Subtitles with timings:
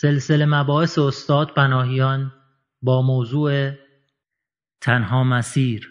[0.00, 2.32] سلسله مباحث استاد پناهیان
[2.82, 3.70] با موضوع
[4.80, 5.88] تنها مسیر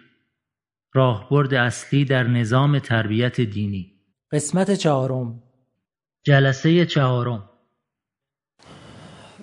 [0.94, 3.92] راهبرد اصلی در نظام تربیت دینی.
[4.32, 5.44] قسمت چهارم.
[6.24, 7.50] جلسه چهارم.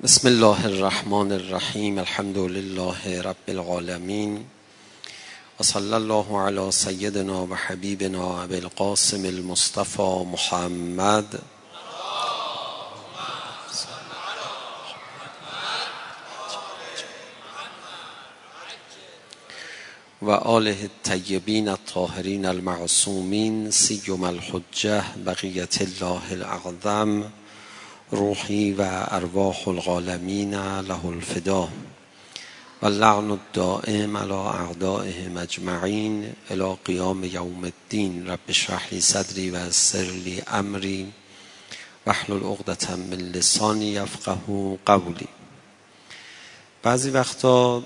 [0.02, 4.44] بسم الله الرحمن الرحیم الحمد لله رب العالمین
[5.60, 11.42] و صلی الله علی سیدنا و حبیبنا ابی القاسم المصطفى محمد
[20.22, 27.24] و آله الطیبین الطاهرین المعصومین سیم الحجه بقیت الله الاعظم
[28.10, 31.68] روحی و ارواح العالمین له الفدا
[32.82, 38.26] و اللعن الدائم على اعدائهم اجمعین الى قیام یوم الدین.
[38.26, 41.12] رب اشرح لی صدری و یسر لی امری
[42.06, 45.28] واحلل عقدة من لسانی یفقه قولی.
[46.82, 47.82] بعضی وقتا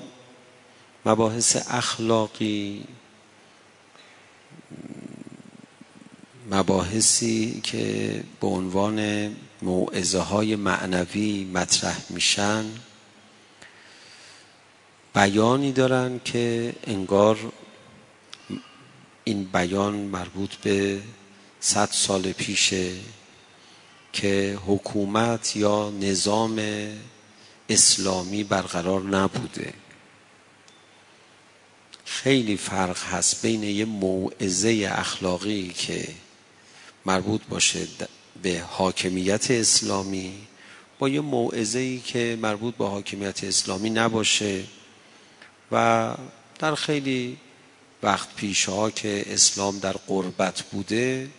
[1.06, 2.84] مباحث اخلاقی
[6.50, 9.30] مباحثی که به عنوان
[9.62, 12.64] موعظه های معنوی مطرح میشن
[15.14, 17.52] بیانی دارن که انگار
[19.24, 21.02] این بیان مربوط به
[21.60, 22.92] صد سال پیشه
[24.12, 26.60] که حکومت یا نظام
[27.68, 29.85] اسلامی برقرار نبوده.
[32.06, 36.08] خیلی فرق هست بین یه موعظه اخلاقی که
[37.06, 37.86] مربوط باشه
[38.42, 40.34] به حاکمیت اسلامی
[40.98, 44.64] با یه موعظه ای که مربوط به حاکمیت اسلامی نباشه
[45.72, 46.14] و
[46.58, 47.36] در خیلی
[48.02, 51.30] وقت پیش ها که اسلام در قربت بوده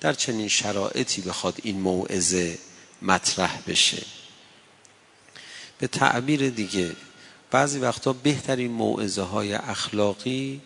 [0.00, 2.58] در چنین شرایطی بخواد این موعظه
[3.02, 4.02] مطرح بشه.
[5.78, 6.96] به تعبیر دیگه
[7.50, 10.60] بعضی وقتا بهترین موعظه های اخلاقی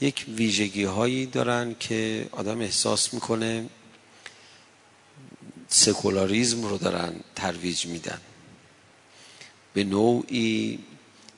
[0.00, 3.66] یک ویژگی هایی دارن که آدم احساس می‌کنه
[5.68, 8.20] سکولاریزم رو دارن ترویج میدن.
[9.74, 10.78] به نوعی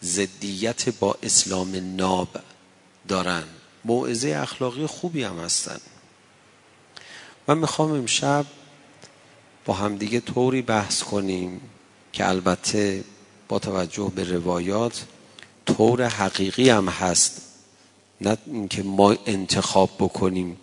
[0.01, 2.29] زدیت با اسلام ناب
[3.09, 3.45] دارن.
[3.85, 5.81] موعظه اخلاقی خوبی هم هستن.
[7.49, 8.47] من می‌خوام امشب
[9.65, 11.61] با همدیگه طوری بحث کنیم
[12.13, 13.05] که البته
[13.49, 15.05] با توجه به روایات
[15.67, 17.43] طور حقیقی هم هست.
[18.21, 20.57] نه اینکه ما انتخاب بکنیم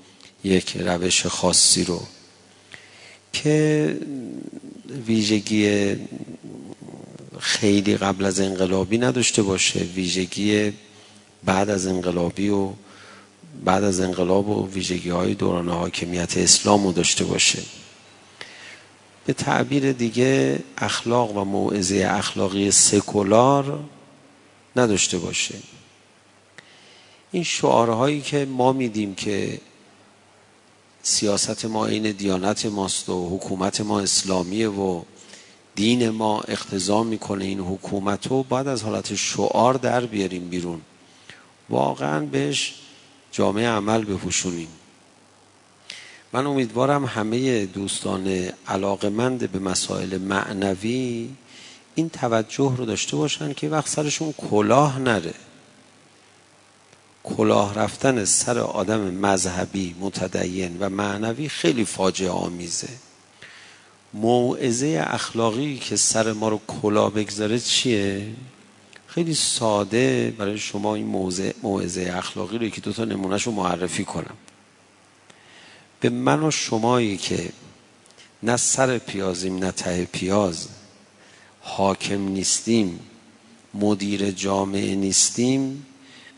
[0.44, 2.01] یک روش خاصی رو.
[3.33, 3.97] که
[5.07, 5.95] ویژگی
[7.39, 9.79] خیلی قبل از انقلابی نداشته باشه.
[9.79, 10.73] ویژگی
[11.44, 12.69] بعد از انقلابی و
[13.65, 17.59] بعد از انقلاب و ویژگی های دوران حاکمیت اسلام رو داشته باشه.
[19.25, 23.79] به تعبیر دیگه اخلاق و موعظه اخلاقی سکولار
[24.75, 25.56] نداشته باشه
[27.31, 29.59] این شعارهایی که ما میدیم که
[31.03, 35.01] سیاست ما این دیانت ماست و حکومت ما اسلامیه و
[35.75, 40.81] دین ما اقتضا می‌کنه این حکومت رو باید از حالت شعار در بیاریم بیرون.
[41.69, 42.75] واقعا بهش
[43.31, 44.67] جامعه عمل بپوشونیم.
[46.33, 48.27] من امیدوارم همه دوستان
[48.67, 51.29] علاقمند به مسائل معنوی
[51.95, 55.33] این توجه رو داشته باشن که وقت سرشون کلاه نره.
[57.23, 62.89] کلاه رفتن سر آدم مذهبی متدین و معنوی خیلی فاجعه آمیزه.
[64.13, 68.27] موعظه اخلاقی که سر ما رو کلاه بگذاره چیه؟
[69.07, 71.05] خیلی ساده برای شما این
[71.63, 74.35] موعظه اخلاقی رو که دو تا نمونهش رو معرفی کنم.
[76.03, 77.50] به من و شمایی که
[78.44, 80.68] نه سر پیازیم نه ته پیاز
[81.62, 83.00] حاکم نیستیم
[83.74, 85.86] مدیر جامعه نیستیم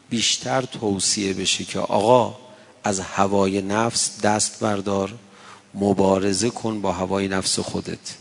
[0.09, 2.37] بیشتر توصیه بشه که آقا
[2.83, 5.13] از هوای نفس دست بردار
[5.73, 8.15] مبارزه کن با هوای نفس خودت.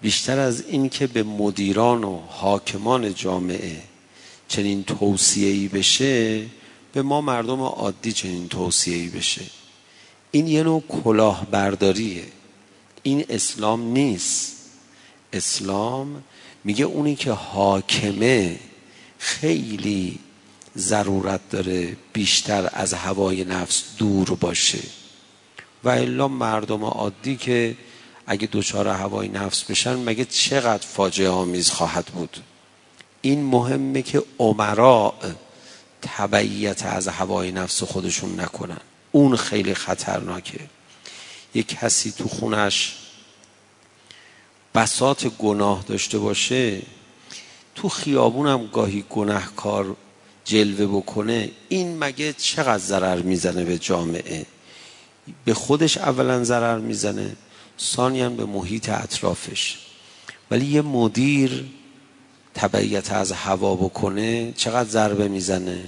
[0.00, 3.82] بیشتر از این که به مدیران و حاکمان جامعه
[4.48, 6.46] چنین توصیه‌ای بشه
[6.92, 9.42] به ما مردم عادی چنین توصیه‌ای بشه.
[10.30, 12.24] این یه نوع کلاهبرداریه.
[13.02, 14.56] این اسلام نیست.
[15.32, 16.24] اسلام
[16.64, 18.58] میگه اونی که حاکمه
[19.18, 20.18] خیلی
[20.76, 24.82] ضرورت داره بیشتر از هوای نفس دور باشه.
[25.84, 27.76] و الا مردم عادی که
[28.26, 32.36] اگه دوچار هوای نفس بشن مگه چقدر فاجعه آمیز خواهد بود؟
[33.22, 35.12] این مهمه که عمراء
[36.02, 38.80] تبعیت از هوای نفس خودشون نکنن.
[39.12, 40.60] اون خیلی خطرناکه.
[41.54, 42.96] یک کسی تو خونش
[44.74, 46.82] بسات گناه داشته باشه
[47.74, 49.96] تو خیابونم گاهی گناهکار
[50.44, 54.46] جلوه بکنه این مگه چقدر ضرر می‌زنه به جامعه؟
[55.44, 57.36] به خودش اولا ضرر می‌زنه
[57.80, 59.78] ثانیا به محیط اطرافش.
[60.50, 61.64] ولی یه مدیر
[62.54, 65.84] تبعیت از هوا بکنه چقدر ضربه می‌زنه؟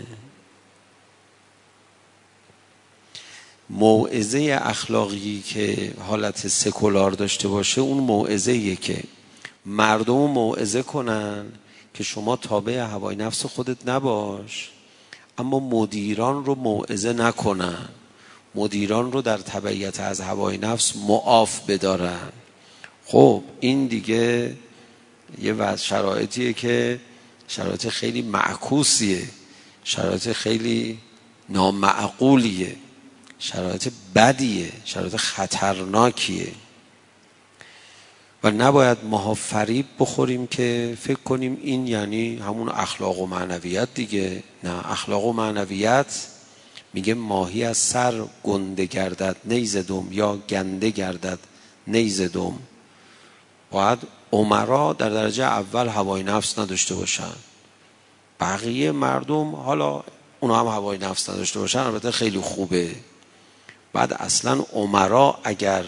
[3.70, 9.02] موعظه اخلاقی که حالت سکولار داشته باشه اون موعظه که
[9.66, 11.46] مردم موعظه کنن
[11.94, 14.70] که شما تابع هوای نفس خودت نباش
[15.38, 17.88] اما مدیران رو موعظه نکنن.
[18.54, 22.32] مدیران رو در تبعیت از هوای نفس معاف بدارن.
[23.06, 24.56] خب این دیگه
[25.40, 27.00] یه وضع شرایطیه که
[27.48, 29.22] شرایط خیلی معکوسیه
[29.84, 30.98] شرایط خیلی
[31.48, 32.76] نامعقولیه
[33.38, 36.52] شرایط بدیه شرایط خطرناکیه.
[38.44, 44.42] و نباید ماها فریب بخوریم که فکر کنیم این یعنی همون اخلاق و معنویت دیگه.
[44.64, 46.26] نه اخلاق و معنویت
[46.94, 51.38] میگه ماهی از سر گنده گردد نیزدم یا گنده گردد
[51.86, 52.58] نیزدم
[53.72, 53.98] باید
[54.32, 57.32] عمرا در درجه اول هوای نفس نداشته باشن.
[58.40, 60.02] بقیه مردم حالا
[60.40, 62.90] اونا هم هوای نفس نداشته باشن البته خیلی خوبه.
[63.92, 65.84] بعد اصلا عمرا اگر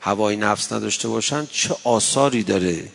[0.00, 2.88] هوای نفس نداشته باشن چه آثاری داره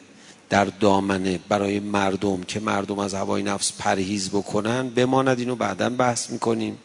[0.50, 6.30] در دامنه برای مردم که مردم از هوای نفس پرهیز بکنن؟ بماند اینو بعدا بحث
[6.30, 6.78] می‌کنیم.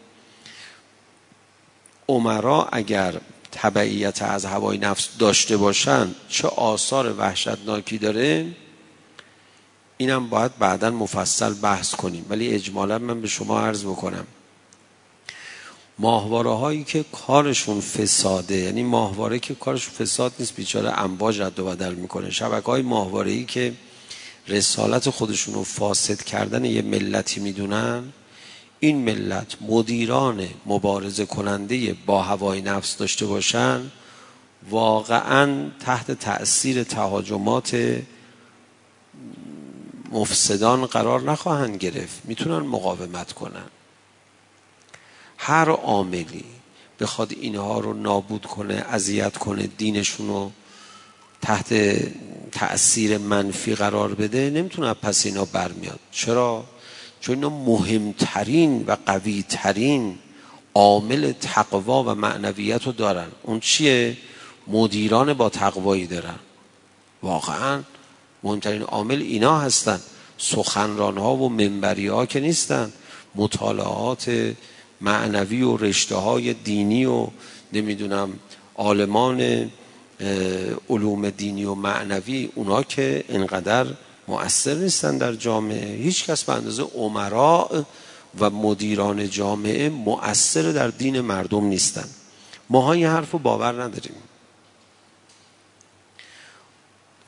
[2.08, 3.20] عمرا اگر
[3.54, 8.46] تبعیت از هوای نفس داشته باشن چه آثار وحشتناکی داره؟
[9.96, 12.26] اینم باید بعدا مفصل بحث کنیم.
[12.28, 14.26] ولی اجمالا من به شما عرض بکنم.
[15.98, 21.64] ماهواره هایی که کارشون فساده یعنی ماهواره که کارشون فساد نیست بیچاره انباج رد و
[21.64, 22.30] بدل می‌کنه.
[22.30, 23.72] شبکه های ماهواره ای که
[24.48, 28.12] رسالت خودشون رو فاسد کردن یه ملتی می‌دونن
[28.84, 33.90] این ملت مدیران مبارزه کننده با هوای نفس داشته باشن
[34.70, 37.76] واقعا تحت تأثیر تهاجمات
[40.12, 42.20] مفسدان قرار نخواهند گرفت.
[42.24, 43.68] می‌تونن مقاومت کنن.
[45.38, 46.44] هر عاملی
[47.00, 50.50] بخواد اینها رو نابود کنه اذیت کنه دینشون رو
[51.42, 51.74] تحت
[52.52, 56.00] تأثیر منفی قرار بده نمی‌تونه پس اینا برمیاد.
[56.12, 56.64] چرا؟
[57.24, 60.18] چون اینا مهمترین و قویترین
[60.74, 63.26] عامل تقوا و معنویت رو دارن.
[63.42, 64.16] اون چیه؟
[64.66, 66.38] مدیران با تقوایی دارن.
[67.22, 67.82] واقعا
[68.42, 70.00] مهمترین عامل اینا هستن.
[70.38, 72.92] سخنران ها و منبری ها که نیستن.
[73.34, 74.54] مطالعات
[75.00, 77.26] معنوی و رشته های دینی و
[77.72, 78.32] نمی‌دونم
[78.76, 79.70] عالمان
[80.90, 83.86] علوم دینی و معنوی اونا که انقدر
[84.28, 85.96] مؤثر نیستن در جامعه.
[85.96, 87.82] هیچ کس به اندازه عمراء
[88.38, 92.08] و مدیران جامعه مؤثر در دین مردم نیستن.
[92.70, 94.14] ماها این حرف رو باور نداریم.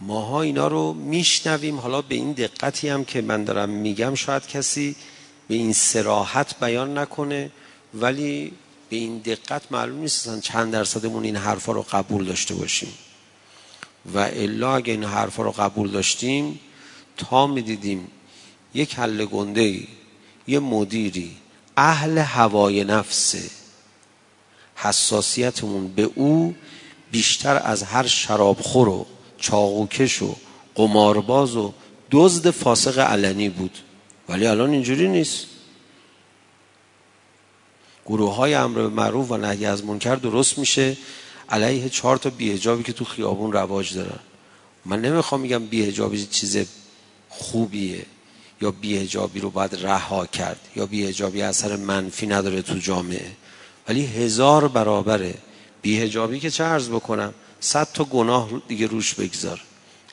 [0.01, 1.81] ماها اینا رو میشنویم.
[1.81, 4.97] حالا به این دقتی هم که من دارم میگم شاید کسی
[5.49, 7.51] به این سراحت بیان نکنه
[7.95, 8.53] ولی
[8.91, 12.93] به این دقت معلوم نیست چند درصدمون این حرفا رو قبول داشته باشیم.
[14.15, 16.61] و الا اگه این حرفا رو قبول داشتیم
[17.17, 18.09] تا می‌دیدیم
[18.75, 19.87] یک حل گنده ای
[20.47, 21.37] یه مدیری
[21.77, 23.51] اهل هوای نفسه
[24.75, 26.55] حساسیتمون به او
[27.11, 29.07] بیشتر از هر شرابخور و
[29.39, 30.37] چاقوکش و
[30.75, 31.73] قمارباز و
[32.11, 33.79] دزد فاسق علنی بود.
[34.29, 35.47] ولی الان اینجوری نیست.
[38.07, 40.97] گروه های امر معروف و نهی از منکر درست میشه.
[41.49, 44.21] علیه چهار تا بیهجابی که تو خیابون رواج دارن.
[44.85, 46.57] من نمی‌خوام میگم بیهجابی چیز
[47.39, 48.07] خوبیه
[48.61, 53.31] یا بیهجابی رو باید رها کرد یا بیهجابی اثر منفی نداره تو جامعه.
[53.89, 55.35] ولی هزار برابره.
[55.83, 59.61] بیهجابی که چه عرض بکنم؟ صد تا گناه دیگه روش بگذار.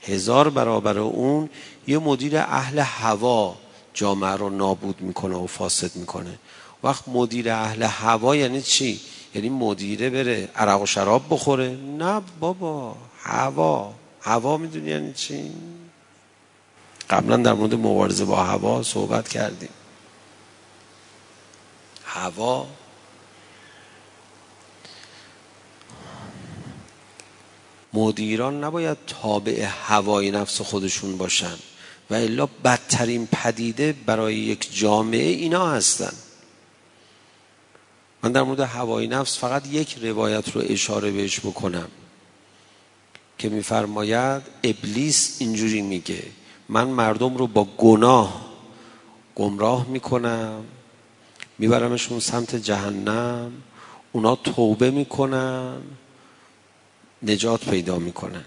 [0.02, 1.50] هزار برابر اون
[1.88, 3.56] یه مدیر اهل هوا
[3.94, 6.40] جامعه رو نابود می‌کنه و فاسد می‌کنه.
[6.84, 9.00] وقت مدیر اهل هوا یعنی چی؟
[9.36, 13.94] یعنی مدیره بره عرق و شراب بخوره؟ نه بابا هوا.
[14.22, 15.52] هوا می‌دونی یعنی چی؟
[17.14, 19.70] قبلا در مورد مبارزه با هوا صحبت کردیم.
[22.06, 22.68] هوا
[27.94, 31.56] مدیران نباید تابع هوای نفس خودشون باشن
[32.10, 36.14] و الا بدترین پدیده برای یک جامعه اینا هستن.
[38.24, 41.88] من در مورد هوای نفس فقط یک روایت رو اشاره بهش بکنم
[43.38, 46.24] که میفرماید ابلیس اینجوری میگه
[46.74, 48.42] من مردم رو با گناه
[49.36, 50.64] گمراه می‌کنم
[51.60, 53.52] میبرمشون سمت جهنم
[54.12, 55.78] اونا توبه می‌کنن
[57.24, 58.44] نجات پیدا می‌کنن.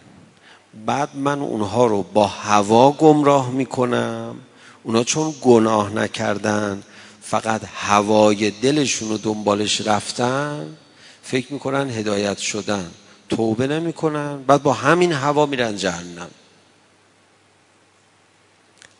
[0.87, 4.37] بعد من اونها رو با هوا گمراه می‌کنم.
[4.83, 6.83] اونا چون گناه نکردن
[7.23, 10.76] فقط هوای دلشون رو دنبالش رفتن
[11.23, 12.90] فکر می‌کنن هدایت شدن.
[13.28, 16.30] توبه نمی‌کنن بعد با همین هوا میرن جهنم.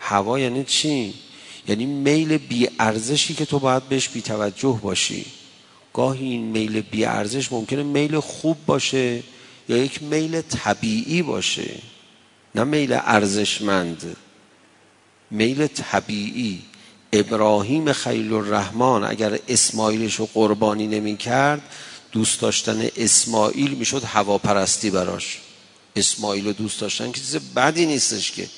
[0.09, 1.15] هوا یعنی چی؟
[1.69, 5.27] یعنی میل بی ارزشی که تو باید بهش بی توجه باشی.
[5.95, 9.23] گاهی این میل بی ارزش ممکنه میل خوب باشه
[9.69, 11.71] یا یک میل طبیعی باشه.
[12.55, 14.17] نه میل ارزشمند.
[15.31, 16.63] میل طبیعی.
[17.13, 21.63] ابراهیم خیل الرحمن اگر اسماعیلش رو قربانی نمی کرد
[22.13, 25.39] دوست داشتن اسماعیل می‌شد هواپرستی براش.
[25.97, 28.49] اسماعیل رو دوست داشتن که چیز بدی نیستش که.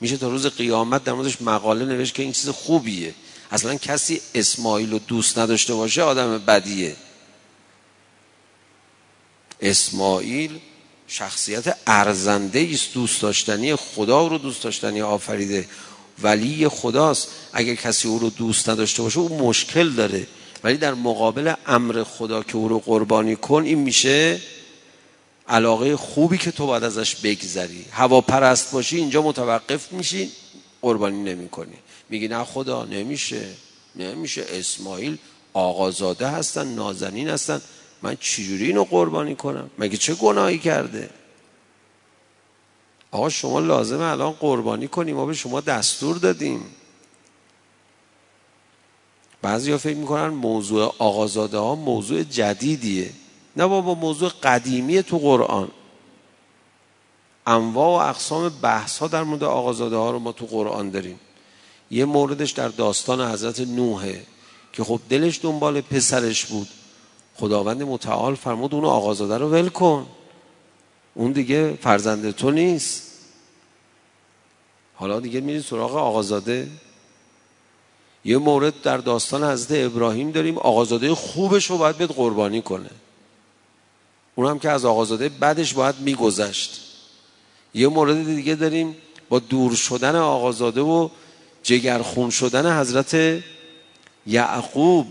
[0.00, 3.14] میشه تا روز قیامت در موردش مقاله نوشت که این چیز خوبیه.
[3.50, 6.96] اصلا کسی اسماعیل رو دوست نداشته باشه آدم بدیه.
[9.60, 10.58] اسماعیل
[11.08, 15.68] شخصیت ارزنده است دوست داشتنی خدا رو دوست داشتنی آفریده.
[16.22, 17.28] ولی خداست.
[17.52, 20.26] اگر کسی او رو دوست نداشته باشه او مشکل داره.
[20.64, 24.40] ولی در مقابل امر خدا که او رو قربانی کن این میشه
[25.48, 27.84] علاقه خوبی که تو باید ازش بگذری.
[27.90, 30.30] هوا پرست باشی اینجا متوقف میشی
[30.82, 31.76] قربانی نمی کنی
[32.08, 33.48] میگی نه خدا نمیشه.
[33.96, 34.46] نمیشه.
[34.48, 35.18] اسماعیل
[35.52, 37.60] آقازاده هستن نازنین هستن.
[38.02, 41.10] من چجوری اینو قربانی کنم؟ مگه چه گناهی کرده؟
[43.10, 46.60] آقا شما لازمه الان قربانی کنیم ما به شما دستور دادیم.
[49.42, 53.10] بعضی ها فکر می‌کنن موضوع آقازاده ها موضوع جدیدیه.
[53.56, 55.68] نه بابا موضوع قدیمی تو قرآن.
[57.46, 61.20] انواع و اقسام بحث ها در مورد آقازاده ها رو ما تو قرآن داریم.
[61.90, 64.22] یه موردش در داستان حضرت نوحه
[64.72, 66.68] که خب دلش دنبال پسرش بود.
[67.36, 70.06] خداوند متعال فرمود اون آقازاده رو ول کن.
[71.14, 73.02] اون دیگه فرزند تو نیست.
[74.94, 76.68] حالا دیگه میری سراغ آقازاده.
[78.24, 80.58] یه مورد در داستان حضرت ابراهیم داریم.
[80.58, 82.90] آقازاده خوبش رو باید بهت قربانی کنه.
[84.36, 86.80] اونم که از آقازاده بعدش باید میگذشت.
[87.74, 88.96] یه مورد دیگه داریم
[89.28, 91.08] با دور شدن آقازاده و
[91.62, 93.42] جگرخون شدن حضرت
[94.26, 95.06] یعقوب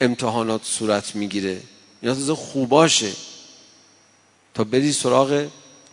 [0.00, 1.60] امتحانات صورت می‌گیره.
[2.02, 3.12] اینا تازه خوباشه.
[4.54, 5.46] تا بری سراغ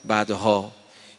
[0.06, 0.72] بعدها.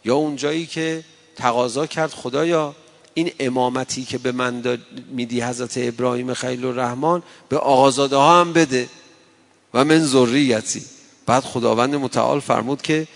[0.04, 1.04] یا اونجایی که
[1.36, 2.74] تقاضا کرد خدایا
[3.14, 4.78] این امامتی که به من
[5.10, 8.88] میدی حضرت ابراهیم خیل الرحمن به آقازاده ها هم بده.
[9.74, 10.82] و من ذریتی.
[11.26, 13.06] بعد خداوند متعال فرمود که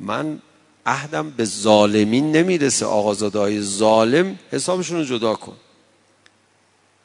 [0.00, 0.42] من
[0.86, 2.86] عهدم به ظالمین نمی‌رسه.
[2.86, 5.56] آقازاده های ظالم حسابشون رو جدا کن.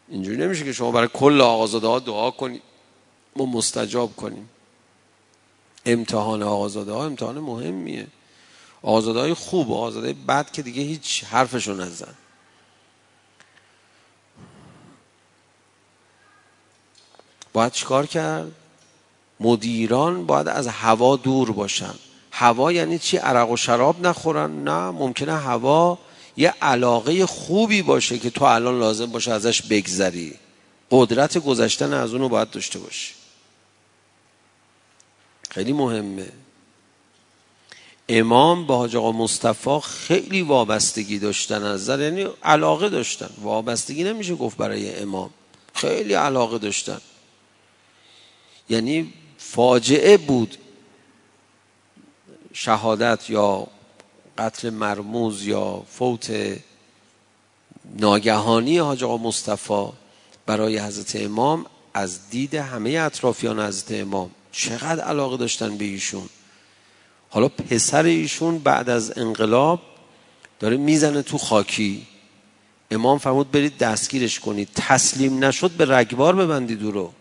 [0.09, 2.61] اینجوری نمیشه که شما برای کل آقازاده ها دعا کنید
[3.35, 4.49] ما مستجاب کنیم.
[5.85, 8.07] امتحان آقازاده ها امتحان مهمیه.
[8.81, 12.13] آقازاده های خوب آقازاده بد که دیگه هیچ حرفشو نزن.
[17.53, 18.51] باید چیکار کرد؟
[19.39, 21.93] مدیران باید از هوا دور باشن.
[22.31, 25.97] هوا یعنی چی؟ عرق و شراب نخورن؟ نه ممکنه هوا
[26.37, 30.35] یه علاقه خوبی باشه که تو الان لازم باشه ازش بگذری.
[30.91, 33.13] قدرت گذشتن از اونو باید داشته باشی.
[35.49, 36.31] خیلی مهمه.
[38.09, 43.29] امام به حاج آقا مصطفی خیلی وابستگی داشتن از نظر یعنی علاقه داشتن.
[43.41, 45.29] وابستگی نمیشه گفت برای امام.
[45.73, 47.01] خیلی علاقه داشتن.
[48.69, 49.13] یعنی
[49.51, 50.57] فاجعه بود.
[52.53, 53.67] شهادت یا
[54.37, 56.57] قتل مرموز یا فوت
[57.99, 59.87] ناگهانی حاج آقا مصطفی
[60.45, 66.29] برای حضرت امام از دید همه اطرافیان حضرت امام چقدر علاقه داشتن به ایشون.
[67.29, 69.81] حالا پسر ایشون بعد از انقلاب
[70.59, 72.07] داره می‌زنه تو خاکی.
[72.91, 74.69] امام فرمود برید دستگیرش کنید.
[74.75, 77.13] تسلیم نشد به رگبار ببندید او رو.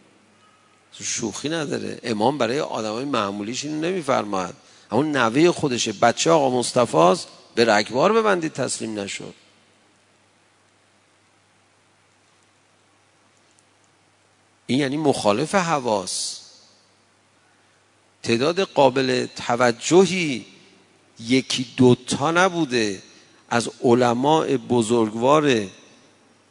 [0.92, 2.00] شوخی نداره.
[2.02, 4.54] امام برای آدمای معمولیش اینو نمیفرماد
[4.90, 5.92] همون نوه خودشه.
[5.92, 9.34] بچه آقا مصطفی به رگبار ببندید تسلیم نشد
[14.66, 16.40] این یعنی مخالف حواس.
[18.22, 20.46] تعداد قابل توجهی
[21.20, 23.02] یکی دوتا نبوده.
[23.50, 25.66] از علماء بزرگوار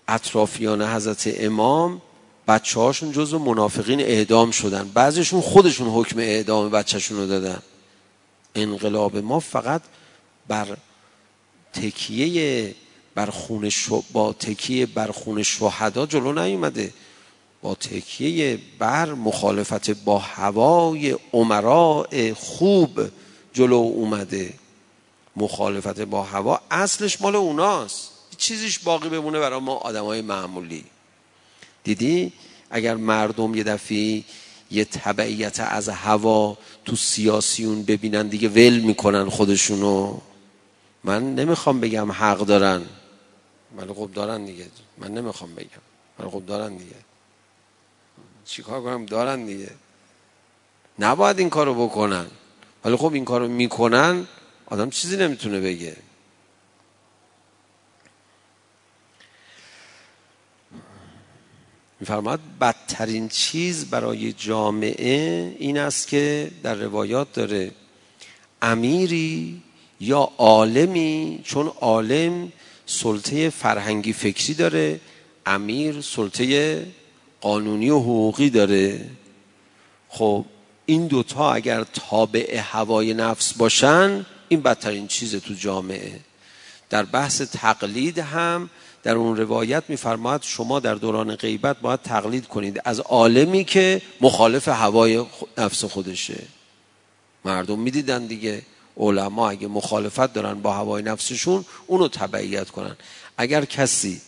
[0.07, 2.01] اطرافیان حضرت امام
[2.47, 4.91] بچه هاشون جزو منافقین اعدام شدن.
[4.93, 7.61] بعضیشون خودشون حکم اعدام بچهشون رو دادن.
[8.55, 9.81] انقلاب ما فقط
[10.47, 10.77] بر
[11.73, 12.75] تکیه
[13.15, 13.71] بر خون
[14.11, 16.93] با تکیه بر خون شهدا جلو نیومده.
[17.61, 22.99] با تکیه بر مخالفت با هوای عمراء خوب
[23.53, 24.53] جلو اومده.
[25.35, 28.11] مخالفت با هوا اصلش مال اوناست.
[28.37, 30.83] چیزیش باقی بمونه برای ما آدمای معمولی.
[31.87, 32.33] دیدی؟
[32.69, 34.23] اگر مردم یه دفعه
[34.71, 40.17] یه تبعیت از هوا تو سیاسیون ببینن دیگه ول می‌کنن خودشونو.
[41.03, 42.81] من نمی‌خوام بگم حق دارن.
[43.77, 44.65] من خب دارن دیگه.
[44.97, 45.83] من نمی‌خوام بگم.
[46.19, 46.99] من خب دارن دیگه.
[48.45, 49.71] چیکار کنم؟ دارن دیگه.
[50.99, 52.27] نباید این کارو بکنن.
[52.85, 54.27] ولی خب این کارو می‌کنن
[54.65, 55.95] آدم چیزی نمی‌تونه بگه.
[61.99, 67.71] میفرماد بدترین چیز برای جامعه این است که در روایات داره
[68.61, 69.61] امیری
[69.99, 72.51] یا عالمی چون عالم
[72.85, 74.99] سلطه فرهنگی فکری داره
[75.45, 76.85] امیر سلطه
[77.41, 79.05] قانونی و حقوقی داره.
[80.09, 80.45] خب
[80.85, 86.19] این دوتا اگر تابع هوای نفس باشن این بدترین چیز تو جامعه.
[86.89, 88.69] در بحث تقلید هم
[89.07, 94.67] در اون روایت میفرماید شما در دوران غیبت باید تقلید کنید از عالمی که مخالف
[94.67, 95.25] هوای
[95.57, 96.43] نفس خودشه.
[97.45, 98.61] مردم می‌دیدن دیگه
[98.97, 102.95] علما اگه مخالفت دارن با هوای نفسشون اونو تبعیت کنن.
[103.37, 104.21] اگر کسی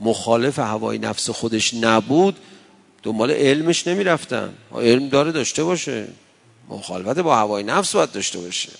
[0.00, 2.36] مخالف هوای نفس خودش نبود
[3.02, 4.54] دنبال علمش نمی‌رفتن.
[4.74, 6.08] علم داره داشته باشه.
[6.68, 8.72] مخالفت با هوای نفس باید داشته باشه.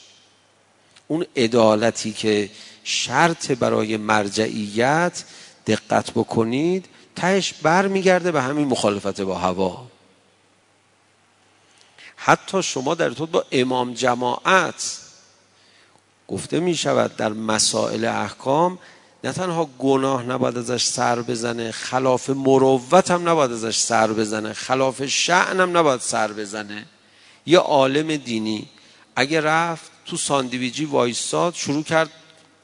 [1.08, 2.50] اون عدالتی که
[2.84, 5.24] شرط برای مرجعیت
[5.66, 9.86] دقت بکنید تهش بر میگرده به همین مخالفت با هوا.
[12.16, 14.98] حتی شما در تو با امام جماعت
[16.28, 18.78] گفته می شود در مسائل احکام
[19.24, 25.06] نه تنها گناه نباید ازش سر بزنه خلاف مروت هم نباید ازش سر بزنه خلاف
[25.06, 26.86] شأن هم نباید سر بزنه.
[27.46, 28.68] یه عالم دینی
[29.16, 32.10] اگه رفت تو ساندویجی وایستاد شروع کرد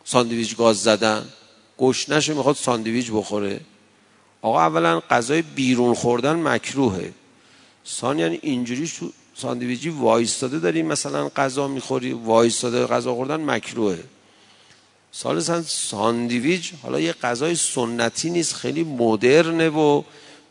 [0.04, 1.28] ساندویج گاز زدن.
[1.82, 3.60] گشنش می‌خواد ساندویج بخوره.
[4.42, 7.12] آقا اولا غذای بیرون خوردن مکروهه.
[8.02, 8.90] یعنی اینجوری
[9.34, 14.04] ساندویجی وایستاده داریم مثلا غذا می‌خوری وایستاده غذا خوردن مکروهه.
[15.12, 20.02] سال ساندویج حالا یه غذای سنتی نیست خیلی مدرنه و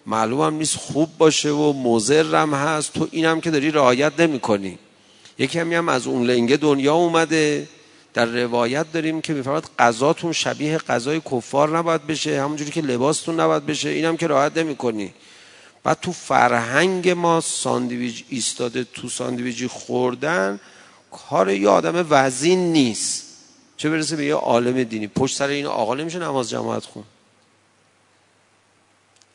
[0.05, 2.93] معلوم هم نیست خوب باشه و مضرم هست.
[2.93, 4.77] تو اینم که داری رعایت نمی کنی
[5.39, 7.67] یکی همی هم از اون لنگه دنیا اومده.
[8.13, 13.65] در روایت داریم که میفرماد غذاتون شبیه غذای کفار نباید بشه همونجوری که لباستون نباید
[13.65, 15.13] بشه اینم که رعایت نمی کنی
[15.83, 20.59] بعد تو فرهنگ ما ساندویج ایستاده تو ساندویجی خوردن
[21.11, 23.27] کار یه آدم وزین نیست.
[23.77, 25.07] چه برسه به یه عالم دینی.
[25.07, 27.03] پشت سر این آقا نمیشه نماز جماعت خوند.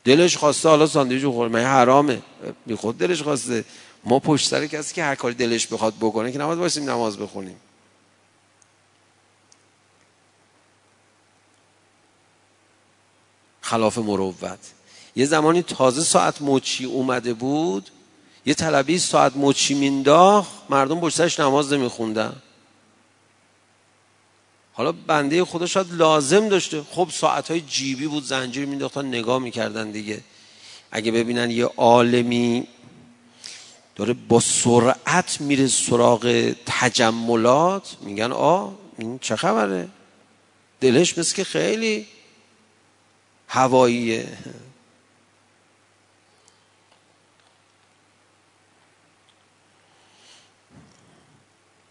[0.03, 1.51] دلش خواسته حالا ساندویج خورد.
[1.51, 2.21] من حرامه.
[2.65, 3.65] بی خود دلش خواسته.
[4.03, 7.55] ما پشت سر کسی که هر کاری دلش بخواد بکنه که نماز باشیم نماز بخونیم.
[13.67, 14.59] خلاف مروت.
[15.15, 17.89] یه زمانی تازه ساعت موچی اومده بود
[18.45, 22.35] یه طلبی ساعت موچی مینداخت مردم پشتش نماز نمیخوندن.
[24.73, 26.83] حالا بنده خدا شاید لازم داشته.
[26.91, 30.21] خب ساعت های جیبی بود زنجیر مینداختن نگاه می‌کردن دیگه.
[30.91, 32.67] اگه ببینن یه عالمی
[33.95, 39.87] داره با سرعت میره سراغ تجملات میگن آ این چه خبره؟
[40.81, 42.07] دلش مثل که خیلی
[43.57, 44.27] هواییه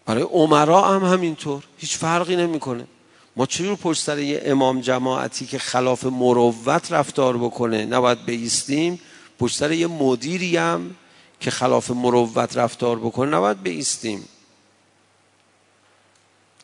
[0.05, 1.63] برای عمرا هم همینطور.
[1.77, 2.87] هیچ فرقی نمی‌کنه.
[3.35, 8.99] ما چجور پشت سر یه امام جماعتی که خلاف مروت رفتار بکنه نباید بیستیم؟
[9.39, 10.95] پشت سر یه مدیری هم
[11.39, 14.27] که خلاف مروت رفتار بکنه نباید بیستیم.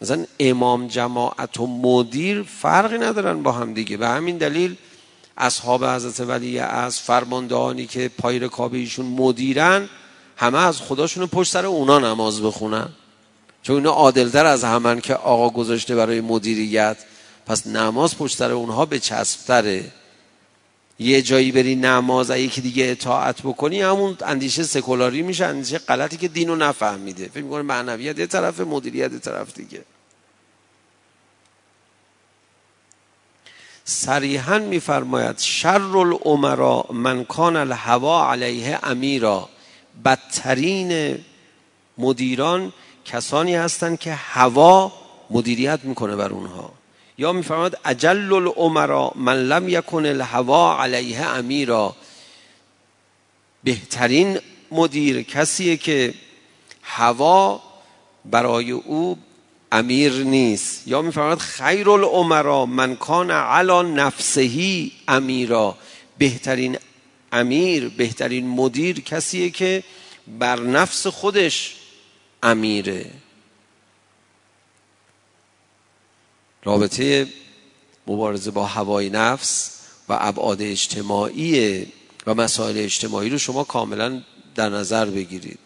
[0.01, 3.97] مثلا امام جماعت و مدیر فرقی ندارن با هم دیگه.
[3.97, 4.75] به همین دلیل
[5.37, 9.89] اصحاب حضرت ولی از فرماندهانی که پای رکاب ایشون مدیرن
[10.37, 12.89] همه از خداشون پشت سر اونا نماز بخونن.
[13.63, 16.97] چون اینا عادلتر از همن که آقا گذاشته برای مدیریت
[17.45, 19.91] پس نماز پشت سر اونها به چسبتره
[20.99, 26.27] یه جایی بری نماز یکی دیگه اطاعت بکنی همون اندیشه سکولاری میشه اندیشه غلطی که
[26.27, 27.29] دینو نفهمیده.
[27.33, 29.81] فکر می‌کنه معنویت یه طرف مدیریت یه طرف دیگه.
[33.85, 39.49] صریحا میفرماید شر الامرا من کان الهوا علیه امیرا.
[40.05, 41.17] بدترین
[41.97, 42.73] مدیران
[43.05, 44.91] کسانی هستند که هوا
[45.29, 46.71] مدیریت می‌کنه بر اونها.
[47.17, 51.95] یا میفرماد اجل الامرا من لم یکن الهوا علیه امیرا.
[53.63, 54.39] بهترین
[54.71, 56.13] مدیر کسیه که
[56.83, 57.61] هوا
[58.25, 59.17] برای او
[59.73, 60.87] امیر نیست.
[60.87, 65.77] یا میفرماد خیر الامرا من کان علا نفسهی امیرا.
[66.17, 66.77] بهترین
[67.31, 69.83] امیر بهترین مدیر کسیه که
[70.39, 71.75] بر نفس خودش
[72.43, 73.11] امیره.
[76.63, 77.27] رابطه
[78.07, 81.85] مبارزه با هوای نفس و ابعاد اجتماعی
[82.27, 84.21] و مسائل اجتماعی رو شما کاملا
[84.55, 85.59] در نظر بگیرید.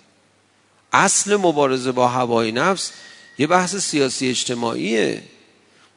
[0.94, 2.92] اصل مبارزه با هوای نفس
[3.38, 5.24] یه بحث سیاسی اجتماعیه.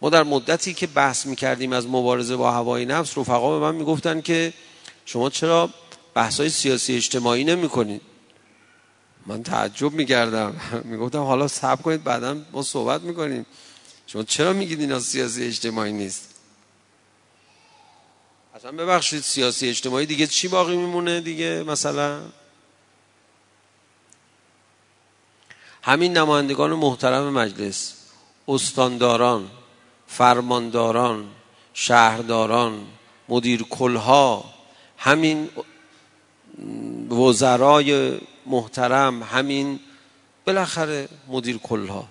[0.03, 4.20] ما در مدتی که بحث می‌کردیم از مبارزه با هوای نفس رفقا به من می‌گفتن
[4.20, 4.53] که
[5.05, 5.70] شما چرا
[6.14, 8.03] بحث های سیاسی اجتماعی نمی کنید
[9.26, 10.61] من تعجب می‌کردم.
[10.90, 13.46] می‌گفتم حالا صبر کنید بعدا ما صحبت می‌کنیم.
[14.07, 16.29] شما چرا میگید اینا سیاسی اجتماعی نیست؟
[18.55, 22.20] اصلا ببخشید سیاسی اجتماعی دیگه چی باقی میمونه دیگه؟ مثلا
[25.90, 27.94] همین نمایندگان محترم مجلس
[28.48, 29.50] استانداران
[30.07, 31.26] فرمانداران
[31.74, 32.87] شهرداران
[33.29, 34.44] مدیر کلها
[34.98, 35.48] همین
[37.11, 39.81] وزرای محترم همین
[40.46, 42.05] بالاخره مدیر کلها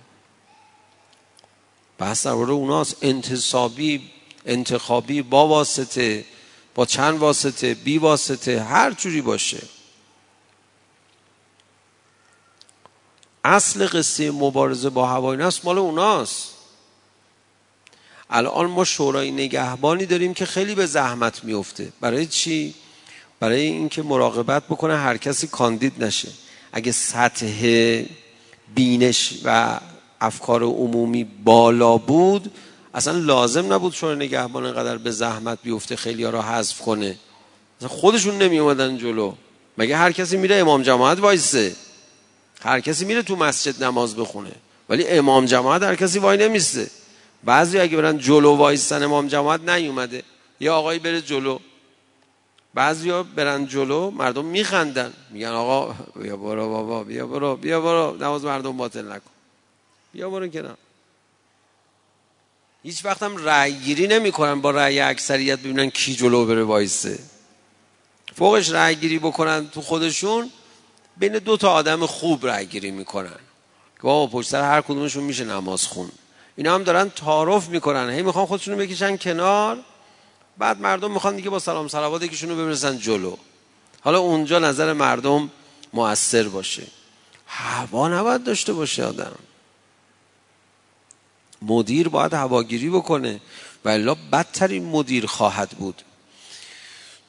[1.98, 2.98] بحث درباره اوناست.
[3.02, 4.10] انتصابی
[4.46, 6.26] انتخابی با واسطه
[6.76, 9.79] با چند واسطه بی واسطه هر جوری باشه.
[13.44, 16.54] اصل قصه مبارزه با هوای نفس مال اوناست.
[18.30, 22.74] الان ما شورای نگهبانی داریم که خیلی به زحمت میفته برای چی؟
[23.40, 26.30] برای اینکه مراقبت بکنه هر کسی کاندید نشه.
[26.72, 28.04] اگه سطح
[28.76, 29.80] بینش و
[30.22, 32.52] افکار عمومی بالا بود
[32.94, 37.18] اصلا لازم نبود شورای نگهبان انقدر به زحمت بیفته خیلی ها را حذف کنه.
[37.78, 39.34] اصلا خودشون نمی اومدن جلو.
[39.78, 41.76] مگه هر کسی میره امام جماعت وایسه؟
[42.60, 44.52] هر کسی میره تو مسجد نماز بخونه.
[44.90, 46.90] ولی امام جماعت هر کسی وای نمیسته.
[47.44, 50.24] بعضی اگه برن جلو وایستن امام جماعت نیومده.
[50.60, 51.60] یا آقایی بره جلو.
[52.74, 55.14] بعضی ها برن جلو مردم میخندن.
[55.30, 58.16] میگن آقا بیا برو بابا بیا برو بیا برو.
[58.16, 59.32] نماز مردم باطل نکن.
[60.14, 60.78] بیا برو کنار.
[62.84, 67.20] هیچ وقت هم رأی گیری نمی کنن با رأی اکثریت ببینن کی جلو بره وایسه.
[68.36, 70.52] فوقش رأی گیری بکنن تو خودشون.
[71.20, 73.40] بین دو تا آدم خوب رأی گیری می‌کنن.
[73.96, 76.12] که بابا پشت سر هر کدومشون میشه نماز خون.
[76.56, 78.10] اینا هم دارن تعارف می‌کنن.
[78.10, 79.78] هی می‌خوان خودشونو بکشن کنار.
[80.58, 83.38] بعد مردم می‌خوان دیگه با سلام صلوات یکیشونو ببرسن جلو.
[84.02, 85.50] حالا اونجا نظر مردم
[85.94, 86.84] مؤثر باشه.
[87.48, 89.36] هوا نباید داشته باشه آدم.
[91.62, 93.40] مدیر باید هواگیری بکنه.
[93.86, 96.02] و بدترین مدیر خواهد بود.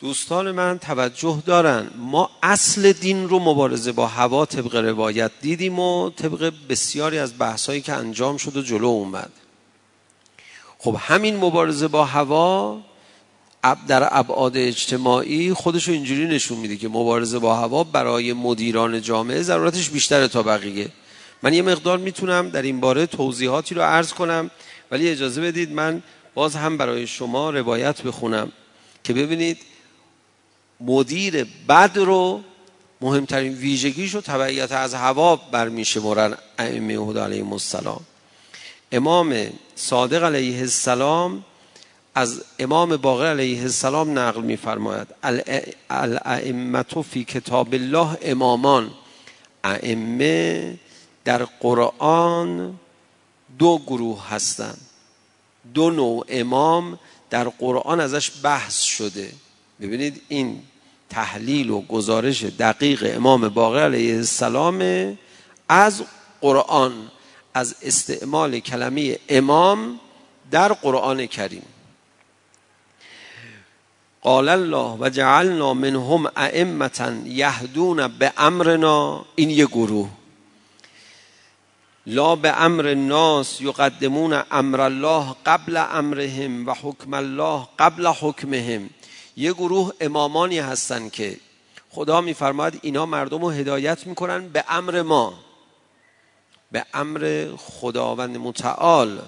[0.00, 1.90] دوستان من توجه دارن.
[1.96, 7.80] ما اصل دین رو مبارزه با هوا طبق روایت دیدیم و طبق بسیاری از بحثایی
[7.80, 9.30] که انجام شد و جلو اومد.
[10.78, 12.80] خب همین مبارزه با هوا
[13.88, 19.42] در ابعاد اجتماعی خودش رو اینجوری نشون میده که مبارزه با هوا برای مدیران جامعه
[19.42, 20.88] ضرورتش بیشتره تا بقیه.
[21.42, 24.50] من یه مقدار می‌تونم در این باره توضیحاتی رو عرض کنم
[24.90, 26.02] ولی اجازه بدید من
[26.34, 28.52] باز هم برای شما روایت بخونم
[29.04, 29.58] که ببینید
[30.80, 32.40] مدیر بد رو
[33.00, 38.00] مهمترین ویژگیش رو تبعیت از هوا برمیشه مرن ائمه هدا علیه السلام.
[38.92, 41.44] امام صادق علیه السلام
[42.14, 45.08] از امام باقر علیه السلام نقل میفرماید.
[45.90, 48.90] الائمه فی کتاب الله امامان.
[49.64, 50.78] ائمه
[51.24, 52.78] در قرآن
[53.58, 54.80] دو گروه هستند
[55.74, 56.98] دو نوع امام
[57.30, 59.32] در قرآن ازش بحث شده.
[59.80, 60.62] ببینید این
[61.10, 65.18] تحلیل و گزارش دقیق امام باقر علیه السلام
[65.68, 66.02] از
[66.40, 66.92] قرآن
[67.54, 70.00] از استعمال کلمه امام
[70.50, 71.62] در قرآن کریم.
[74.22, 76.90] قال الله و جعلنا منهم ائمه
[77.24, 80.08] یهدون به امرنا این یه گروه.
[82.06, 88.90] لا به امر الناس یقدمون امر الله قبل امرهم و حکم الله قبل حکمهم.
[89.40, 91.36] یه گروه امامانی هستن که
[91.90, 95.34] خدا میفرماید اینا مردم رو هدایت می‌کنن به امر ما
[96.72, 99.22] به امر خداوند متعال.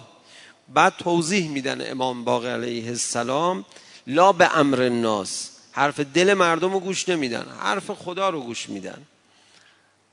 [0.75, 3.64] بعد توضیح میدن امام باقر علیه السلام
[4.07, 5.51] لا به امر الناس.
[5.72, 9.03] حرف دل مردم رو گوش نمیدن حرف خدا رو گوش میدن.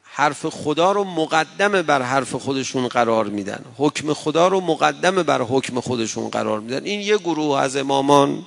[0.03, 3.65] حرف خدا رو مقدم بر حرف خودشون قرار میدن.
[3.77, 6.85] حکم خدا رو مقدم بر حکم خودشون قرار میدن.
[6.85, 8.45] این یه گروه از امامان.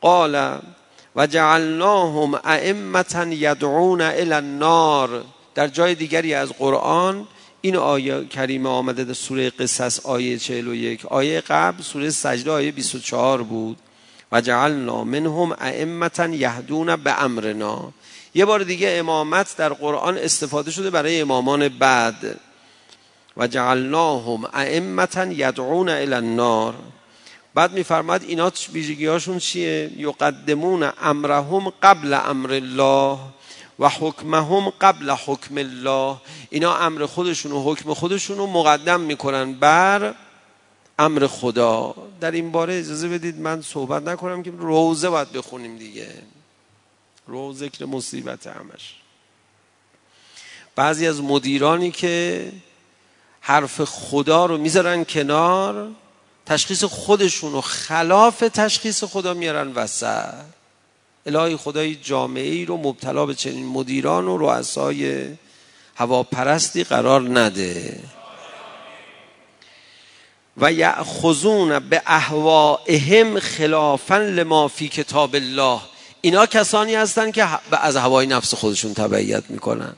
[0.00, 0.58] قال
[1.16, 5.24] و جعلناهم ائمه یدعون الی النار.
[5.54, 7.26] در جای دیگری از قرآن
[7.60, 13.42] این آیه کریمه آمده در سوره قصص آیه 41 آیه قبل سوره سجده آیه 24
[13.42, 13.78] بود.
[14.32, 17.92] و جعلنا منهم ائمه یهدون به امرنا.
[18.34, 22.40] یه بار دیگه امامت در قرآن استفاده شده برای امامان بعد.
[23.36, 26.74] و جعلناهم ائمه یدعون الی النار.
[27.54, 33.18] بعد میفرماد اینا ویژگی هاشون چیه؟ یقدمون امرهم قبل امر الله
[33.78, 36.16] و حکمهم قبل حکم الله.
[36.50, 40.14] اینا امر خودشون و حکم خودشون رو مقدم می‌کنن بر
[40.98, 41.94] امر خدا.
[42.20, 46.14] در این باره اجازه بدید من صحبت نکنم که روزه باید بخونیم دیگه.
[47.26, 48.94] رو ذکر مصیبت همش.
[50.76, 52.52] بعضی از مدیرانی که
[53.40, 55.90] حرف خدا رو می‌ذارن کنار
[56.48, 60.34] تشخیص خودشون و خلاف تشخیص خدا میارن وسط.
[61.26, 65.26] الهی خدای جامعه ای رو مبتلا به چنین مدیران و رؤسای
[65.94, 68.00] هواپرستی قرار نده.
[70.56, 75.80] و یأخذون به اهوائهم خلافا لما فی کتاب الله.
[76.20, 79.92] اینا کسانی هستند که از هوای نفس خودشون تبعیت می‌کنن.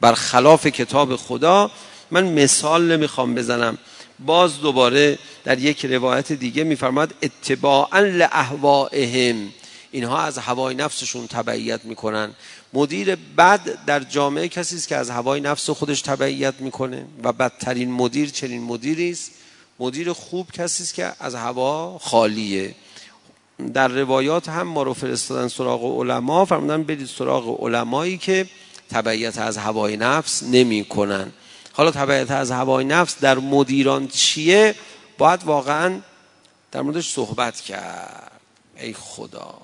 [0.00, 1.70] بر خلاف کتاب خدا.
[2.10, 3.78] من مثال نمی‌خوام بزنم.
[4.18, 9.48] باز دوباره در یک روایت دیگه میفرماد اتباعا لاهوائهم
[9.90, 12.30] اینها از هوای نفسشون تبعیت می‌کنن.
[12.72, 17.92] مدیر بد در جامعه کسی است که از هوای نفس خودش تبعیت می‌کنه و بدترین
[17.92, 19.30] مدیر چنین مدیری است.
[19.78, 22.74] مدیر خوب کسی است که از هوا خالیه.
[23.74, 28.46] در روایات هم ما رو فرستادن سراغ علما فرمودن برید سراغ علمایی که
[28.90, 31.32] تبعیت از هوای نفس نمی کنن
[31.76, 34.74] حالا تبعیت از هوای نفس در مدیران چیه؟
[35.18, 36.00] باید واقعا
[36.72, 38.40] در موردش صحبت کرد.
[38.76, 39.54] ای خدا.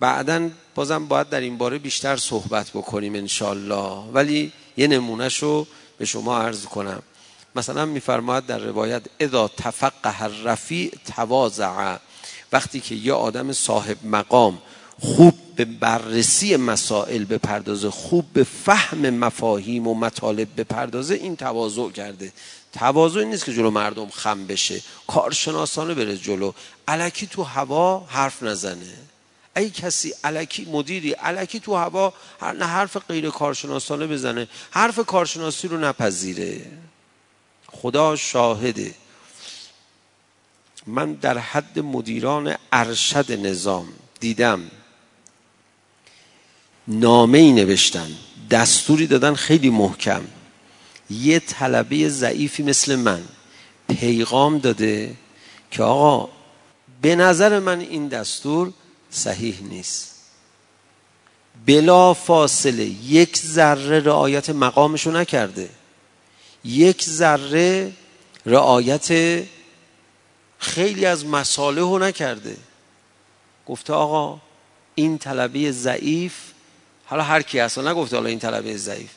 [0.00, 5.66] بعدا بازم باید در این باره بیشتر صحبت بکنیم انشالله ولی یه نمونهش رو
[5.98, 7.02] به شما عرض کنم.
[7.56, 11.96] مثلا میفرماید در روایت اذا تفقه الرفیع تواضع
[12.52, 14.58] وقتی که یه آدم صاحب مقام
[15.00, 22.32] خوب به بررسی مسائل بپردازه خوب به فهم مفاهیم و مطالب بپردازه این تواضع کرده.
[22.72, 24.82] تواضع نیست که جلو مردم خم بشه.
[25.06, 26.52] کارشناسانه بره جلو.
[26.88, 28.94] علکی تو هوا حرف نزنه.
[29.56, 34.48] ای کسی علکی مدیری علکی تو هوا نه حرف غیر کارشناسانه بزنه.
[34.70, 36.66] حرف کارشناسی رو نپذیره.
[37.72, 38.94] خدا شاهده.
[40.86, 43.88] من در حد مدیران ارشد نظام
[44.20, 44.70] دیدم
[46.88, 48.10] نامه ای نوشتن.
[48.50, 50.22] دستوری دادن خیلی محکم.
[51.10, 53.22] یه طلبه ضعیفی مثل من
[53.88, 55.14] پیغام داده
[55.70, 56.28] که آقا
[57.02, 58.72] به نظر من این دستور
[59.10, 60.14] صحیح نیست.
[61.66, 65.70] بلا فاصله یک ذره رعایت مقامشو نکرده.
[66.64, 67.92] یک ذره
[68.46, 69.42] رعایت
[70.58, 72.56] خیلی از مصالح رو نکرده.
[73.66, 74.38] گفته آقا
[74.94, 76.32] این طلبه ضعیف
[77.08, 79.10] حالا هر کی اصلا نگفته حالا این طلبه ضعیف.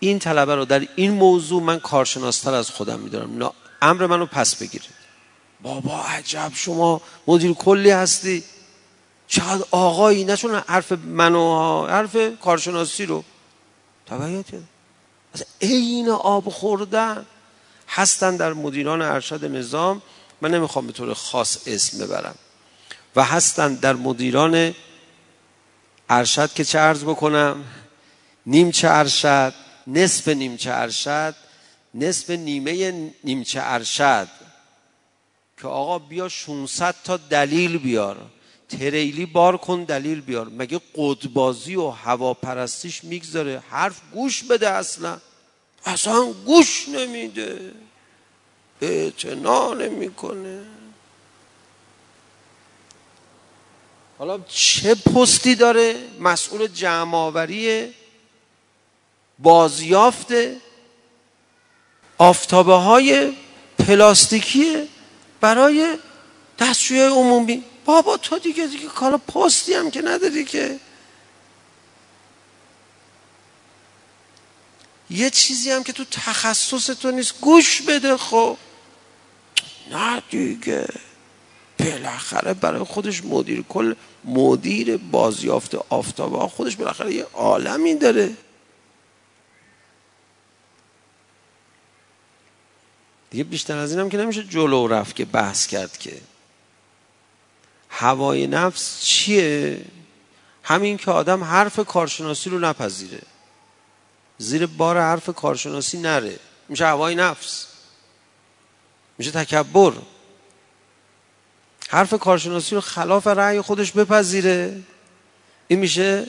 [0.00, 3.52] این طلبه رو در این موضوع من کارشناستر از خودم میدارم.
[3.82, 4.90] امر منو پس بگیرید.
[5.62, 7.00] بابا عجب شما.
[7.26, 8.44] مدیر کلی هستی.
[9.28, 10.24] چقدر آقایی.
[10.24, 13.24] نه چون حرف منو حرف کارشناسی رو.
[14.06, 14.64] تبعیت کرده
[15.58, 17.26] این آب خوردن
[17.88, 20.02] هستن در مدیران ارشد نظام.
[20.40, 22.34] من نمی‌خوام به طور خاص اسم ببرم.
[23.16, 24.74] و هستند در مدیران
[26.12, 27.64] ارشد که چه عرض بکنم؟
[28.46, 29.54] نیمچه ارشد
[29.86, 31.34] نصف نیمچه ارشد
[31.94, 34.28] نصف نیمه نیمچه ارشد.
[35.60, 38.16] که آقا بیا 600 تا دلیل بیار.
[38.68, 40.48] تریلی بار کن دلیل بیار.
[40.48, 45.18] مگه قدبازی و هواپرستیش می‌گذاره؟ حرف گوش بده اصلا.
[45.84, 47.72] اصلا گوش نمیده.
[48.80, 50.64] اعتنا نمی‌کنه.
[54.22, 57.14] حالا چه پستی داره؟ مسئول جمع
[59.38, 60.26] بازیافت
[62.18, 63.32] آفتابه های
[63.78, 64.88] پلاستیکی
[65.40, 65.98] برای
[66.58, 67.64] دستشوی عمومی.
[67.84, 70.80] بابا تو دیگه دیگه کالا پستی هم که نداری که.
[75.10, 77.34] یه چیزی هم که تو تخصص تو نیست.
[77.40, 78.56] گوش بده خب.
[79.90, 80.88] نه دیگه.
[81.84, 86.38] بالاخره برای خودش مدیر کل مدیر بازیافت آفتابه.
[86.38, 88.36] ها خودش بالاخره یه عالمی داره.
[93.30, 96.20] دیگه بیشتر از اینم که نمیشه جلو رفت که بحث کرد که
[97.88, 99.84] هوای نفس چیه؟
[100.62, 103.22] همین که آدم حرف کارشناسی رو نپذیره.
[104.38, 106.38] زیر بار حرف کارشناسی نره.
[106.68, 107.66] میشه هوای نفس.
[109.18, 109.92] میشه تکبر.
[111.92, 114.82] حرف کارشناسی رو خلاف رأی خودش بپذیره.
[115.68, 116.26] این میشه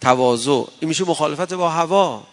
[0.00, 0.64] تواضع.
[0.80, 2.26] این میشه مخالفت با هوا.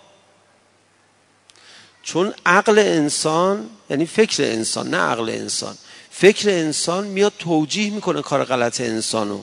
[2.03, 5.77] چون عقل انسان یعنی فکر انسان نه عقل انسان.
[6.11, 9.41] فکر انسان میاد توجیه می‌کنه کار غلط انسانو.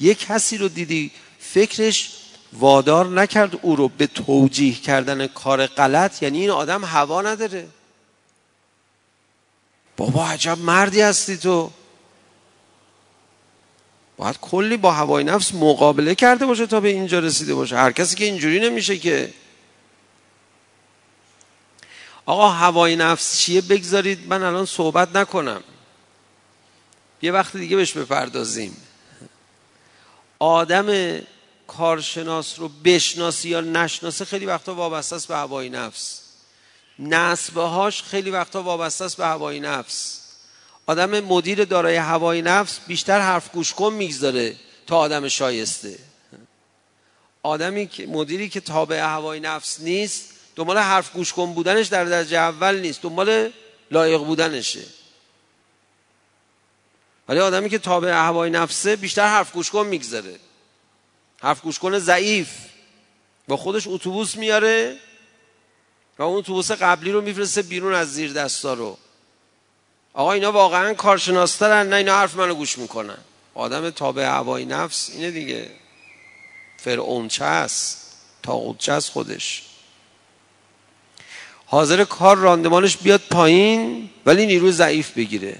[0.00, 2.10] یک کسی رو دیدی فکرش
[2.52, 7.66] وادار نکرد او رو به توجیه کردن کار غلط یعنی این آدم هوا نداره.
[9.96, 11.70] بابا عجب مردی هستی تو.
[14.16, 17.76] باید کلی با هوای نفس مقابله کرده باشه تا به اینجا رسیده باشه.
[17.76, 19.34] هر کسی که اینجوری نمیشه که.
[22.26, 25.62] آقا هوای نفس چیه؟ بگذارید من الان صحبت نکنم.
[27.22, 28.76] یه وقت دیگه بهش بپردازیم.
[30.38, 31.18] آدم
[31.66, 36.23] کارشناس رو بشناسی یا نشناسه خیلی وقتا وابسته است به هوای نفس.
[37.56, 40.20] هاش خیلی وقتا وابسته است به هوای نفس.
[40.86, 45.98] آدم مدیر دارای هوای نفس بیشتر حرف گوش کن می‌گذاره تا آدم شایسته.
[47.42, 52.38] آدمی که مدیری که تابع هوای نفس نیست دنبال حرف گوش کن بودنش در درجه
[52.38, 53.50] اول نیست دنبال
[53.90, 54.82] لایق بودنشه.
[57.28, 60.36] ولی آدمی که تابع هوای نفسه بیشتر حرف گوش کن می‌گذاره.
[61.42, 62.48] حرف گوش کن ضعیف.
[63.48, 64.96] با خودش اتوبوس میاره
[66.18, 68.98] و اون اتوبوس قبلی رو میفرسته بیرون از زیر دستا رو.
[70.14, 73.18] آقا اینا واقعا کارشناسترن نه اینا حرف منو گوش می‌کنن.
[73.54, 75.70] آدم تابع هوای نفس اینه دیگه.
[76.76, 79.62] فرعونچه است تاقودچه است خودش.
[81.66, 85.58] حاضر کار راندمانش بیاد پایین ولی نیروی ضعیف بگیره.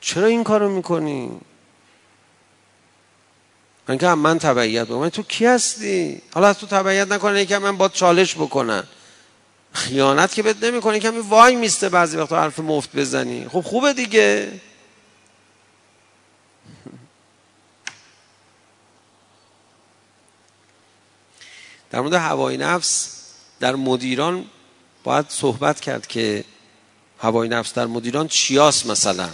[0.00, 1.40] چرا این کارو می‌کنی؟
[3.88, 7.76] من که من تبعیت بکنم تو کی هستی؟ حالا از تو تبعیت نکنه که من
[7.76, 8.84] با چالش بکنن.
[9.76, 13.48] خیانت که بد نمی‌کنه کمی وای میسته بعضی وقتا حرف مفت بزنی.
[13.48, 14.60] خب خوبه دیگه.
[21.90, 23.10] در مورد هوای نفس
[23.60, 24.44] در مدیران
[25.04, 26.44] باید صحبت کرد که
[27.18, 29.28] هوای نفس در مدیران چیاس مثلا؟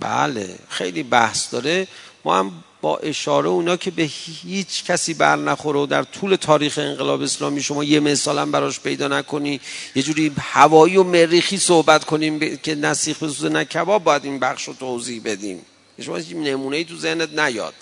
[0.00, 1.88] بله خیلی بحث داره.
[2.24, 6.78] ما هم با اشاره اونا که به هیچ کسی بر نخوره و در طول تاریخ
[6.78, 9.60] انقلاب اسلامی شما یه مثال هم براش پیدا نکنی
[9.94, 14.68] یه جوری هوایی و مریخی صحبت کنیم که نسیخ بسوزه نه کباب باید این بخش
[14.68, 15.62] رو توضیح بدیم.
[16.00, 17.74] شما نمونه ای تو ذهنت نیاد.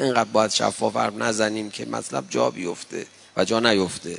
[0.00, 4.18] اینقدر باید شفاف حرف نزنیم که مطلب جا بیفته و جا نیفته.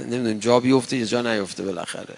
[0.00, 2.16] نمی‌دونیم جا بیفته یا جا نیفته بالاخره.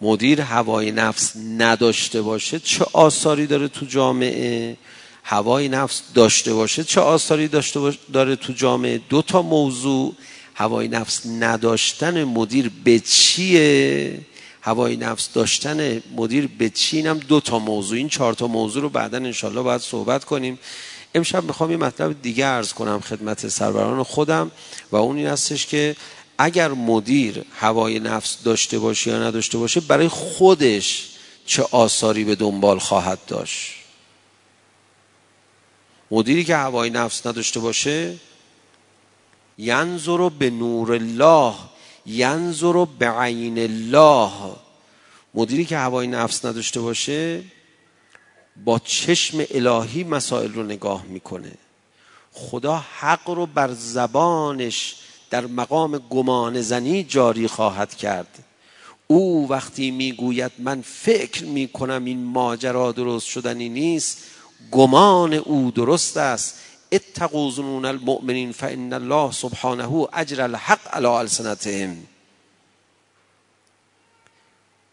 [0.00, 4.76] مدیر هوای نفس نداشته باشه چه آثاری داره تو جامعه؟
[5.24, 10.14] هوای نفس داشته باشه چه آثاری داشته داره تو جامعه؟ دو تا موضوع
[10.54, 14.20] هوای نفس نداشتن مدیر به چیه؟
[14.62, 18.88] هوای نفس داشتن مدیر به چی؟ هم دو تا موضوع این چهار تا موضوع رو
[18.88, 20.58] بعدا انشالله باید صحبت کنیم.
[21.14, 24.50] امشب می‌خوام یه مطلب دیگه ارز کنم خدمت سروران خودم
[24.92, 25.96] و اون این هستش که
[26.38, 31.08] اگر مدیر هوای نفس داشته باشه یا نداشته باشه برای خودش
[31.46, 33.72] چه آثاری به دنبال خواهد داشت؟
[36.10, 38.16] مدیری که هوای نفس نداشته باشه
[39.58, 41.54] ینظر به نور الله
[42.06, 44.30] ینظر به عین الله.
[45.34, 47.42] مدیری که هوای نفس نداشته باشه
[48.64, 51.52] با چشم الهی مسائل رو نگاه می‌کنه.
[52.32, 54.94] خدا حق رو بر زبانش
[55.30, 58.44] در مقام گمان زنی جاری خواهد کرد.
[59.06, 64.18] او وقتی می‌گوید من فکر می‌کنم این ماجرا درست شدنی نیست
[64.70, 66.54] گمان او درست است.
[66.92, 71.96] اتقوا ظنون المؤمنین فان الله سبحانه اجر الحق علی السنتهم.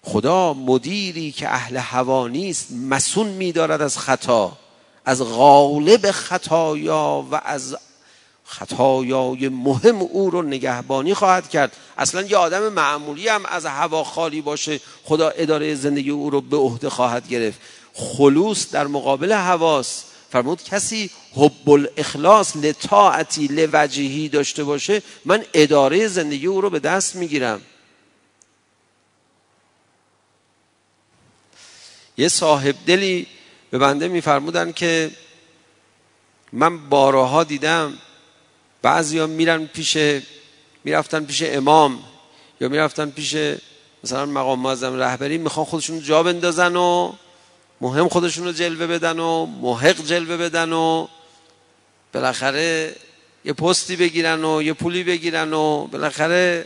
[0.04, 4.58] خدا مدیری که اهل هوا نیست مسون میدارد از خطا
[5.06, 7.78] از غالب خطایا و از
[8.54, 11.76] خطایای مهم او رو نگهبانی خواهد کرد.
[11.98, 16.58] اصلا یه آدم معمولی هم از هوا خالی باشه خدا اداره زندگی او رو به
[16.58, 17.60] عهده خواهد گرفت.
[17.94, 26.48] خلوص در مقابل حواس فرمود کسی حب الاخلاص لطاعتی لوجهی داشته باشه من اداره زندگی
[26.48, 27.62] او رو به دست می‌گیرم.
[32.18, 33.28] یه صاحب دلی
[33.72, 35.12] به بنده میفرمودن که
[36.52, 37.94] من بارها دیدم
[38.84, 39.98] بعضیا میرن پیش
[40.84, 42.00] می‌رفتن پیش امام
[42.62, 43.36] یا می‌رفتن پیش
[44.04, 47.14] مثلا مقام معظم رهبری می‌خوان خودشون جا بندازن و
[47.82, 51.08] مهم خودشون رو جلوه بدن و محق جلوه بدن و
[52.14, 52.96] بالاخره
[53.46, 56.66] یه پستی بگیرن و یه پولی بگیرن و بالاخره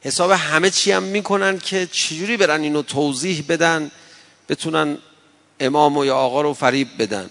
[0.00, 3.90] حساب همه چی هم می‌کنن که چجوری برن اینو توضیح بدن
[4.48, 4.98] بتونن
[5.60, 7.30] امام و یا آقا رو فریب بدن.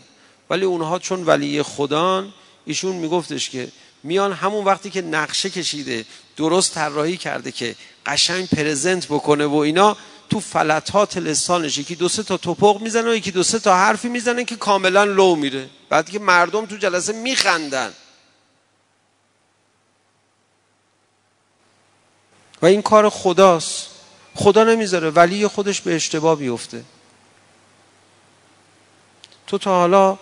[0.50, 2.34] ولی اونها چون ولی خدان
[2.66, 3.68] ایشون میگفتش که
[4.03, 6.05] میان همون وقتی که نقشه کشیده
[6.38, 9.97] درست طراحی کرده که قشنگ پرزنت بکنه و اینا
[10.30, 14.09] تو فلتات لسانش یکی دو سه تا توپق می‌زنه و یکی دو سه تا حرفی
[14.09, 15.70] می‌زنه که کاملا لو میره.
[15.89, 17.93] بعد که مردم تو جلسه میخندن.
[22.61, 23.88] و این کار خداست.
[24.36, 26.84] خدا نمی‌ذاره ولی خودش به اشتباه بیفته.
[29.47, 30.18] تو تا حالا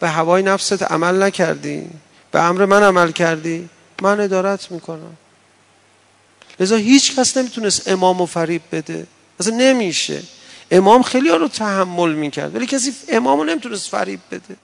[0.00, 1.90] به هوای نفست عمل نکردی؟
[2.32, 3.68] به امر من عمل کردی؟
[4.02, 5.16] من ادارت می‌کنم.
[6.60, 9.06] لذا هیچ کس نمی‌تونست امام و فریب بده.
[9.40, 10.22] اصلا نمیشه.
[10.70, 14.56] امام خیلی ها رو تحمل می‌کرد ولی کسی امام رو نمی‌تونست فریب بده.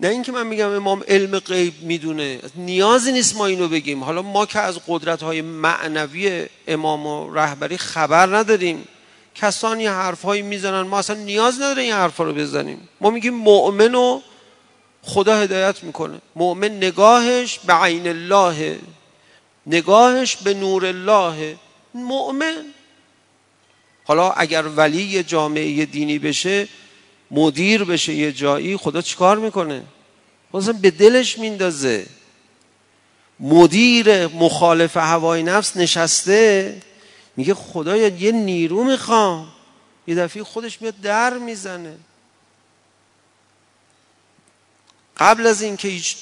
[0.00, 2.40] نه اینکه من میگم امام علم غیب می‌دونه.
[2.54, 4.04] نیازی نیست ما اینو بگیم.
[4.04, 8.88] حالا ما که از قدرت های معنوی امام و رهبری خبر نداریم.
[9.34, 10.80] کسانی حرف هایی می‌زنن.
[10.80, 12.88] ما اصلا نیاز نداره این حرف رو بزنیم.
[13.00, 14.20] ما میگیم مؤمن و
[15.02, 16.20] خدا هدایت می‌کنه.
[16.36, 18.78] مؤمن نگاهش به عین الله.
[19.66, 21.56] نگاهش به نور الله.
[21.94, 22.64] مؤمن.
[24.04, 26.68] حالا اگر ولی جامعه دینی بشه
[27.30, 29.82] مدیر بشه یه جایی خدا چیکار می‌کنه؟
[30.52, 32.06] خدا به دلش میندازه.
[33.40, 36.82] مدیر مخالف هوای نفس نشسته
[37.36, 39.48] میگه خدایا یه نیرو می‌خوام.
[40.06, 41.96] یه دفعه خودش میاد در می‌زنه.
[45.16, 46.16] قبل از اینکه هیچ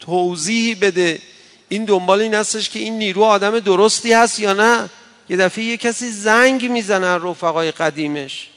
[0.00, 1.20] توضیحی بده
[1.68, 4.90] این دنبال این هستش که این نیرو آدم درستی هست یا نه
[5.28, 8.48] یه دفعه یه کسی زنگ می‌زنه رفقای قدیمش.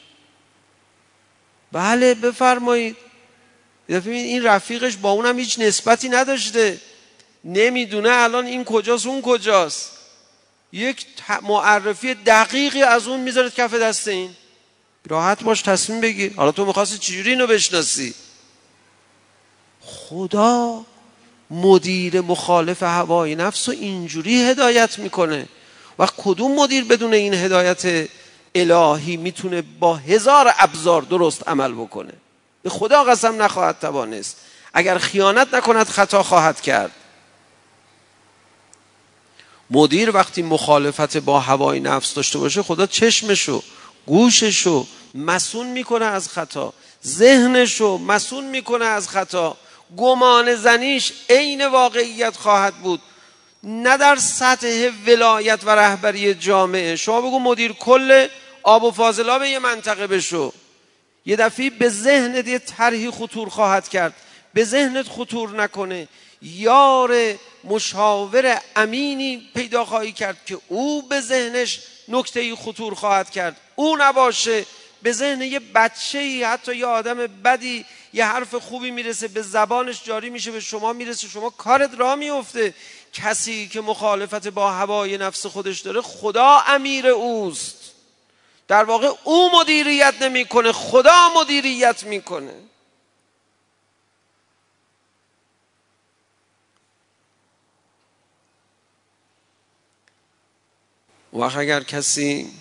[1.75, 2.95] بله بفرمایید.
[3.89, 6.79] دفعه این رفیقش با اونم هیچ نسبتی نداشته.
[7.43, 9.91] نمی‌دونه الان این کجاست اون کجاست.
[10.71, 11.05] یک
[11.41, 14.29] معرفی دقیقی از اون می‌ذارد کف دست این.
[15.07, 16.33] راحت باش تصمیم بگیر.
[16.35, 18.13] حالا تو می‌خواستی چجوری اینو بشناسی؟
[19.81, 20.85] خدا
[21.49, 25.47] مدیر مخالف هوای نفس و اینجوری هدایت می‌کنه.
[25.99, 28.07] و کدوم مدیر بدون این هدایت
[28.55, 32.13] الهی می‌تونه با هزار ابزار درست عمل بکنه.
[32.63, 34.37] به خدا قسم نخواهد توانست.
[34.73, 36.91] اگر خیانت نکند خطا خواهد کرد.
[39.69, 43.63] مدیر وقتی مخالفت با هوای نفس داشته باشه خدا چشمشو
[44.05, 46.73] گوششو مسون می‌کنه از خطا.
[47.05, 49.57] ذهنشو مسون می‌کنه از خطا.
[49.97, 53.01] گمان زنیش عین واقعیت خواهد بود.
[53.63, 56.95] نه در سطح ولایت و رهبری جامعه.
[56.95, 58.27] شما بگو مدیر کل
[58.65, 60.53] آب و فاضلاب یه منطقه بشو.
[61.25, 64.13] یه دفعه به ذهنت یه طرحی خطور خواهد کرد.
[64.53, 66.07] به ذهنت خطور نکنه.
[66.41, 73.57] یار مشاور امینی پیدا خواهی کرد که او به ذهنش نکته خطور خواهد کرد.
[73.75, 74.65] او نباشه.
[75.01, 80.03] به ذهن یه بچه ای حتی یه آدم بدی یه حرف خوبی می‌رسه به زبانش
[80.03, 82.73] جاری میشه به شما می‌رسه شما کارت را میفته.
[83.13, 87.74] کسی که مخالفت با هوای نفس خودش داره خدا امیر اوست.
[88.67, 92.53] در واقع او مدیریت نمی‌کنه خدا مدیریت می‌کنه.
[101.33, 102.51] وقت اگر کسی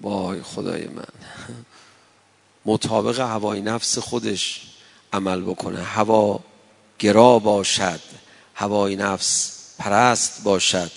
[0.00, 1.04] وای خدای من
[2.64, 4.60] مطابق هوای نفس خودش
[5.12, 5.82] عمل بکنه.
[5.82, 6.40] هوا
[6.98, 8.00] گرا باشد
[8.54, 10.90] هوای نفس پرست باشد.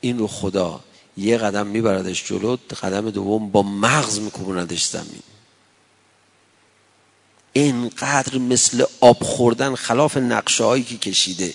[0.00, 0.80] این رو خدا
[1.20, 5.22] یه قدم میبردش جلو قدم دوم با مغز میکوبوندش زمین.
[7.52, 11.54] اینقدر مثل آب خوردن خلاف نقشه هایی که کشیده.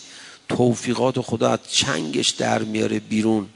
[0.50, 3.50] توفیقات خدا از چنگش در میاره بیرون.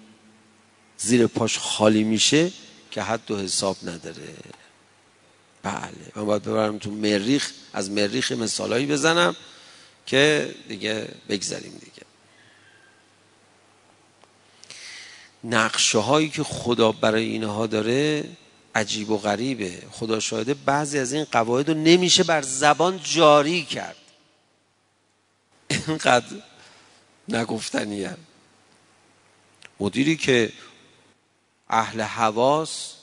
[0.98, 2.52] زیر پاش خالی میشه
[2.92, 4.34] که حد و حساب نداره.
[5.64, 9.36] بله من باید ببرم تو مریخ از مریخ مثالایی بزنم
[10.06, 11.89] که دیگه بگذاریم دیگه.
[15.44, 18.30] نقشه هایی که خدا برای اینها داره
[18.76, 19.84] عجیب و غریبه.
[19.92, 23.96] خدا شاهده بعضی از این قواعد رو نمیشه بر زبان جاری کرد.
[25.70, 26.36] اینقدر
[27.30, 28.18] نگفتنیه
[29.80, 30.52] مدیری که
[31.70, 32.94] اهل حواس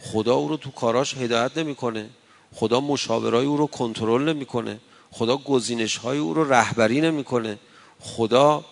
[0.00, 2.10] خدا او رو تو کاراش هدایت نمی‌کنه.
[2.54, 4.80] خدا مشاورای او رو کنترل نمی‌کنه.
[5.10, 7.58] خدا گزینش های او رو رهبری نمی‌کنه.
[8.00, 8.64] خدا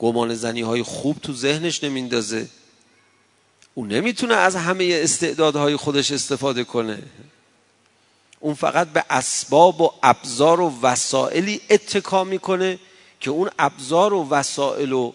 [0.00, 2.48] گمان زنی های خوب تو ذهنش نمیندازه
[3.74, 7.02] او نمی‌تونه از همه استعدادهای خودش استفاده کنه.
[8.40, 12.78] اون فقط به اسباب و ابزار و وسائلی اتکا می‌کنه
[13.20, 15.12] که اون ابزار و وسائل و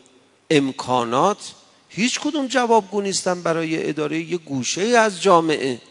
[0.50, 1.54] امکانات
[1.90, 5.82] هیچ کدوم جوابگو نیستن برای اداره یه گوشه از جامعه.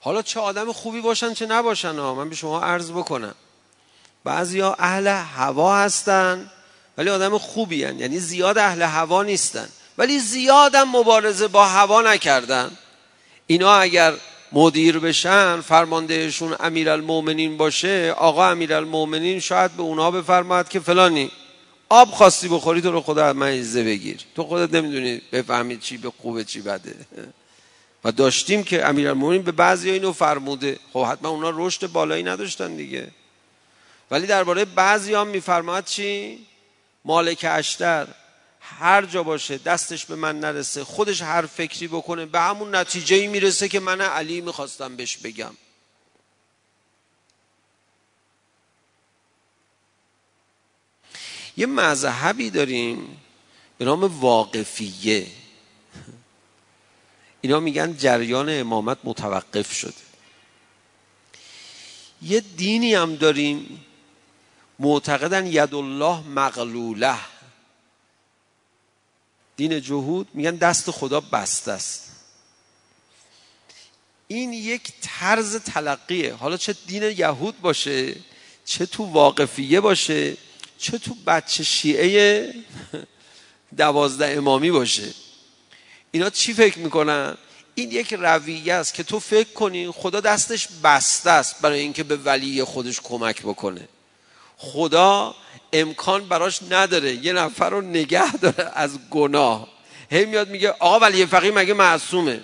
[0.00, 3.34] حالا چه آدم خوبی باشن چه نباشن ها من به شما عرض بکنم.
[4.26, 6.50] ها اهل هوا هستن
[6.98, 7.98] ولی آدم خوبی هن.
[7.98, 9.68] یعنی زیاد اهل هوا نیستن.
[9.98, 12.70] ولی زیادم مبارزه با هوا نکردن.
[13.46, 14.14] اینا اگر
[14.52, 21.30] مدیر بشن فرماندهشون امیرالمومنین باشه آقا امیرالمومنین شاید به اونها بفرماید که فلانی
[21.88, 24.20] آب خواستی بخوری تو رو خدا من بگیر.
[24.34, 26.94] تو خودت نمی‌دونی بفهمید چی به خوبه چی بده.
[28.04, 30.78] و داشتیم که امیرالمومنین به بعضی اینو فرموده.
[30.92, 33.08] خب حتما اونا رشد بالایی نداشتن دیگه.
[34.12, 36.38] ولی درباره بعضی هم میفرماد چی؟
[37.04, 38.08] مالک اشتر
[38.60, 43.26] هر جا باشه دستش به من نرسه خودش هر فکری بکنه به همون نتیجه ای
[43.26, 45.56] می‌رسه که من علی می‌خواستم بهش بگم.
[51.56, 53.20] یه مذهبی داریم
[53.78, 55.26] به نام واقفیه.
[57.40, 60.02] اینا میگن جریان امامت متوقف شده.
[62.22, 63.84] یه دینی هم داریم
[64.82, 67.18] معتقدن ید الله مغلوله.
[69.56, 72.10] دین جهود میگن دست خدا بسته است.
[74.28, 76.34] این یک طرز تلقیه.
[76.34, 78.16] حالا چه دین یهود باشه
[78.64, 80.36] چه تو واقفیه باشه
[80.78, 82.54] چه تو بچه شیعه
[83.76, 85.14] دوازده امامی باشه.
[86.10, 87.36] اینا چی فکر می‌کنن؟
[87.74, 92.16] این یک رویه است که تو فکر کنی خدا دستش بسته است برای اینکه به
[92.16, 93.88] ولی خودش کمک بکنه.
[94.62, 95.34] خدا
[95.72, 97.14] امکان براش نداره.
[97.14, 99.68] یه نفر رو نگه داره از گناه.
[100.10, 102.40] هی میاد میگه آقا ولی فقیه مگه معصومه؟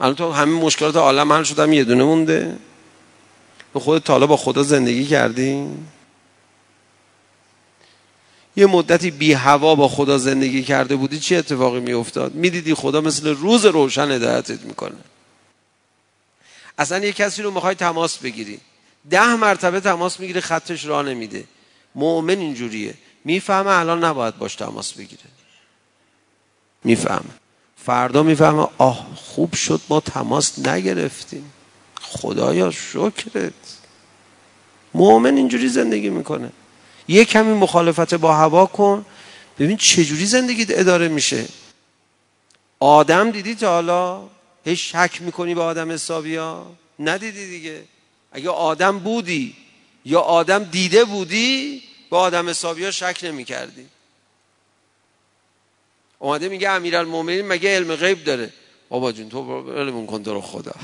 [0.00, 2.58] الان تو همین مشکلات عالم حل شدم یه دونه مونده.
[3.74, 5.66] به خود تالا با خدا زندگی کردی؟
[8.56, 13.00] یه مدتی بی هوا با خدا زندگی کرده بودی چه اتفاقی می افتاد می‌دیدی خدا
[13.00, 14.96] مثل روز روشن هدایتت می‌کنه.
[16.78, 18.60] اصلا یه کسی رو می‌خوای تماس بگیری.
[19.10, 21.44] ده مرتبه تماس می‌گیره خطش راه نمیده.
[21.94, 22.94] مؤمن اینجوریه.
[23.24, 25.22] می‌فهمه الان نباید باش تماس بگیره.
[26.84, 27.30] می‌فهمه.
[27.76, 31.52] فردا می‌فهمه آه خوب شد ما تماس نگرفتیم.
[32.00, 33.52] خدایا شکرت.
[34.94, 36.52] مؤمن اینجوری زندگی می‌کنه.
[37.08, 39.06] یه کمی مخالفت با هوا کن.
[39.58, 41.44] ببین چجوری زندگی اداره میشه.
[42.80, 44.28] آدم دیدی تا حالا؟
[44.64, 47.82] هی شک می‌کنی به آدم حسابی ها؟ ندیدی دیگه.
[48.32, 49.56] اگه آدم بودی
[50.04, 53.86] یا آدم دیده بودی به آدم حسابی ها شک نمی کردی.
[56.18, 58.52] اومده میگه امیرالمومنین مگه علم غیب داره؟
[58.88, 60.74] بابا جون تو علمون کن تو رو خدا.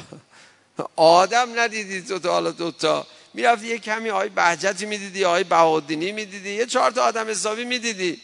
[0.97, 6.51] آدم ندیدی تو تا حالا دوتا می‌رفتی یه کمی آی بهجتی می‌دیدی آی بهادینی می‌دیدی
[6.51, 8.20] یه چهار تا آدم حسابی می‌دیدی.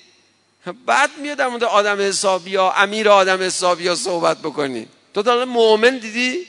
[0.87, 4.87] بعد میاد در مورد آدم حسابی یا امیر آدم حسابی یا صحبت بکنی.
[5.15, 6.47] تو تا مؤمن دیدی؟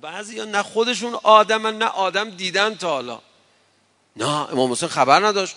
[0.00, 3.20] بعضی نه خودشون آدمن نه آدم دیدن تا حالا.
[4.16, 5.56] نه امام حسین خبر نداشت.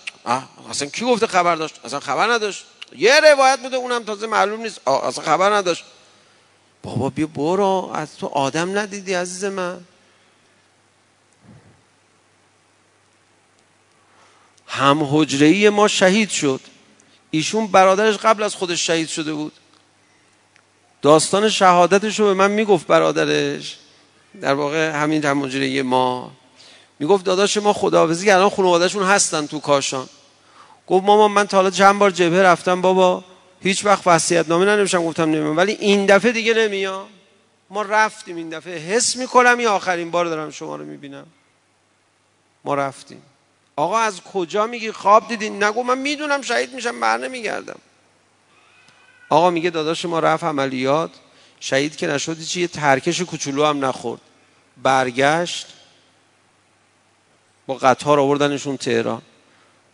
[0.70, 2.66] اصلا کی گفته خبر داشت؟ اصلا خبر نداشت.
[2.96, 4.88] یه روایت بوده اونم تازه معلوم نیست.
[4.88, 5.84] اصلا خبر نداشت.
[6.84, 7.92] بابا بیا برو.
[7.94, 9.82] از تو آدم ندیدی عزیز من.
[14.68, 16.62] هم حجره ما شهید شد.
[17.32, 19.54] ایشون برادرش قبل از خودش شهید شده بود.
[21.02, 23.78] داستان شهادتش رو به من می‌گفت برادرش.
[24.42, 26.32] در واقع همین هم حجره ما.
[27.00, 30.10] می‌گفت داداش ما خداحافظی الان خانوادهشون هستن تو کاشان.
[30.88, 33.24] گفت ماما من تا حالا چند بار جبهه رفتم بابا
[33.62, 37.08] هیچ وقت وصیت نامه ننوشتم گفتم نمیام ولی این دفعه دیگه نمیام
[37.70, 38.78] ما رفتیم این دفعه.
[38.78, 41.26] حس می‌کنم این آخرین بار دارم شما رو می‌بینم.
[42.66, 43.22] ما رفتیم.
[43.76, 47.80] آقا از کجا میگی؟ خواب دیدین؟ نگو من می‌دونم شهید میشم بر نمیگردم.
[49.30, 51.12] آقا میگه داداش ما رفت عملیات.
[51.60, 54.22] شهید که نشدی چی یه ترکش کوچولو هم نخورد.
[54.84, 55.68] برگشت
[57.68, 59.22] با قطار آوردنشون تهران.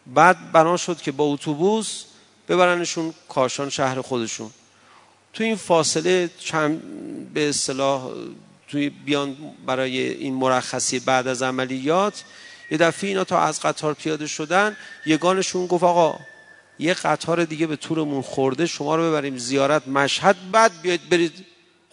[0.07, 2.03] بعد بنا شد که با اتوبوس
[2.49, 4.51] ببرنشون کاشان شهر خودشون.
[5.33, 6.81] تو این فاصله چند
[7.33, 8.11] به اصطلاح
[8.67, 12.23] توی بیان برای این مرخصی بعد از عملیات
[12.71, 16.19] یه دفعه اینا تا از قطار پیاده شدن یگانشون گفت آقا
[16.79, 21.45] یه قطار دیگه به طورمون خورده شما رو ببریم زیارت مشهد بعد بیاید برید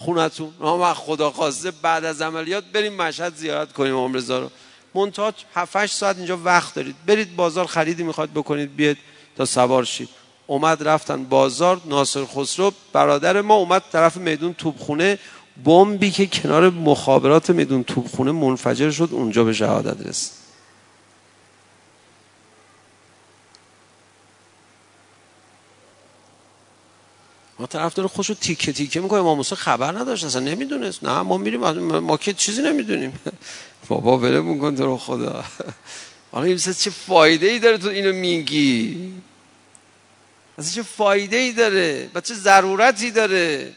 [0.04, 0.52] خونتون.
[0.60, 4.50] ما خدا خواسته بعد از عملیات بریم مشهد زیارت کنیم عمرزا رو
[4.94, 6.96] منتها 7 ساعت اینجا وقت دارید.
[7.06, 8.96] برید بازار خریدی می‌خواد بکنید بیاد
[9.36, 10.08] تا سوار شید.
[10.46, 15.18] اومد رفتن بازار ناصر خسرو برادر ما اومد طرف میدون توبخونه
[15.64, 20.39] بمبی که کنار مخابرات میدون توبخونه منفجر شد اونجا به شهادت رسید.
[27.60, 31.04] ما طرف داره خوشو تیکه تیکه می‌کنه ما موسی خبر نداشت اصلا نمی‌دونست.
[31.04, 31.60] نه ما میریم
[31.98, 33.20] ما که چیزی نمی‌دونیم.
[33.88, 35.44] بابا بله کن تو رو خدا.
[36.32, 39.12] حالا این چه فایده ای داره تو اینو میگی؟
[40.58, 43.72] اصلا چه فایده ای داره؟ و چه ضرورتی داره؟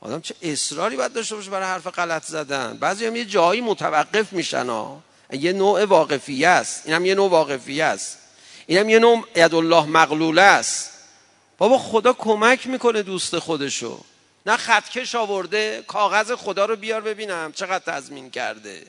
[0.00, 2.76] آدم چه اصراری باید داشته باشه برای حرف غلط زدن.
[2.80, 6.82] بعضی هم یه جایی متوقف میشن ها یه نوع واقفیه است.
[6.84, 8.18] این هم یه نوع واقفیه است.
[8.66, 10.93] این هم یه نوع الله مغلوله است.
[11.58, 14.00] بابا خدا کمک می‌کنه دوست خودشو.
[14.46, 18.86] نه خطکش آورده کاغذ خدا رو بیار ببینم چقدر تضمین کرده.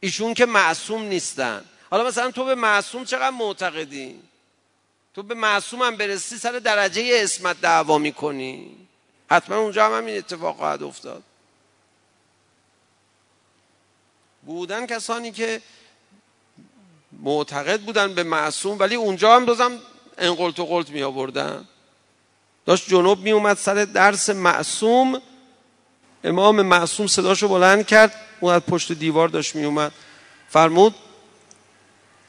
[0.00, 1.64] ایشون که معصوم نیستن.
[1.90, 4.20] حالا مثلا تو به معصوم چقدر معتقدی؟
[5.14, 8.76] تو به معصوم هم برسی سر درجه اسمت دعوا می‌کنی.
[9.30, 11.22] حتما اونجا هم همین اتفاق خواهد افتاد.
[14.46, 15.62] بودن کسانی که
[17.12, 19.46] معتقد بودن به معصوم ولی اونجا هم
[20.20, 21.68] انقلت و قلت می آوردن.
[22.66, 25.22] داشت جنوب می اومد سر درس معصوم.
[26.24, 29.92] امام معصوم صداشو بلند کرد اون پشت دیوار داشت می اومد.
[30.48, 30.94] فرمود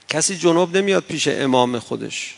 [0.10, 2.36] کسی جنوب نمیاد پیش امام خودش.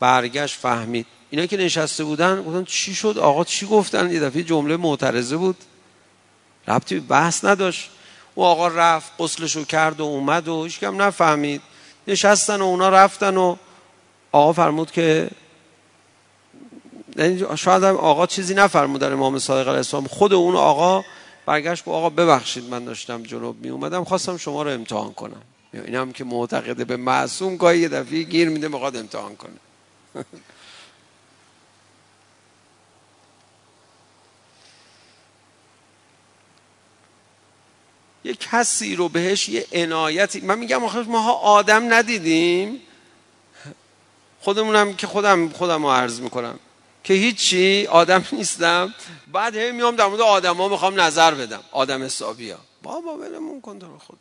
[0.00, 1.06] برگشت فهمید.
[1.30, 5.56] اینا که نشسته بودن گفتن چی شد؟ آقا چی گفتن؟ یه دفعه جمله معترضه بود.
[6.68, 7.90] ربطی بحث نداشت.
[8.34, 11.62] او آقا رفت قسلشو کرد و اومد و هیچ کم نفهمید.
[12.08, 13.56] نشستن و اونا رفتن و
[14.36, 15.30] آقا فرمود که
[17.56, 20.06] شاید آقا چیزی نفرمود در امام صادق علیه السلام.
[20.06, 21.04] خود اون آقا
[21.46, 25.42] برگشت که آقا ببخشید من داشتم جنوب می اومدم خواستم شما رو امتحان کنم.
[25.72, 29.52] این هم که معتقده به معصوم گاهی یه دفعه گیر میده می‌خواد امتحان کنه.
[38.24, 42.80] یه کسی رو بهش یه عنایتی من میگم آخه ماها آدم ندیدیم؟
[44.40, 46.58] خودمونم که خودم خودم رو عرض می‌کنم.
[47.04, 48.94] که هیچی آدم نیستم.
[49.32, 51.60] بعد هی میام در مورد آدم ها می‌خوام نظر بدم.
[51.72, 54.16] آدم حسابی ها بابا ولمون کن تو خدا.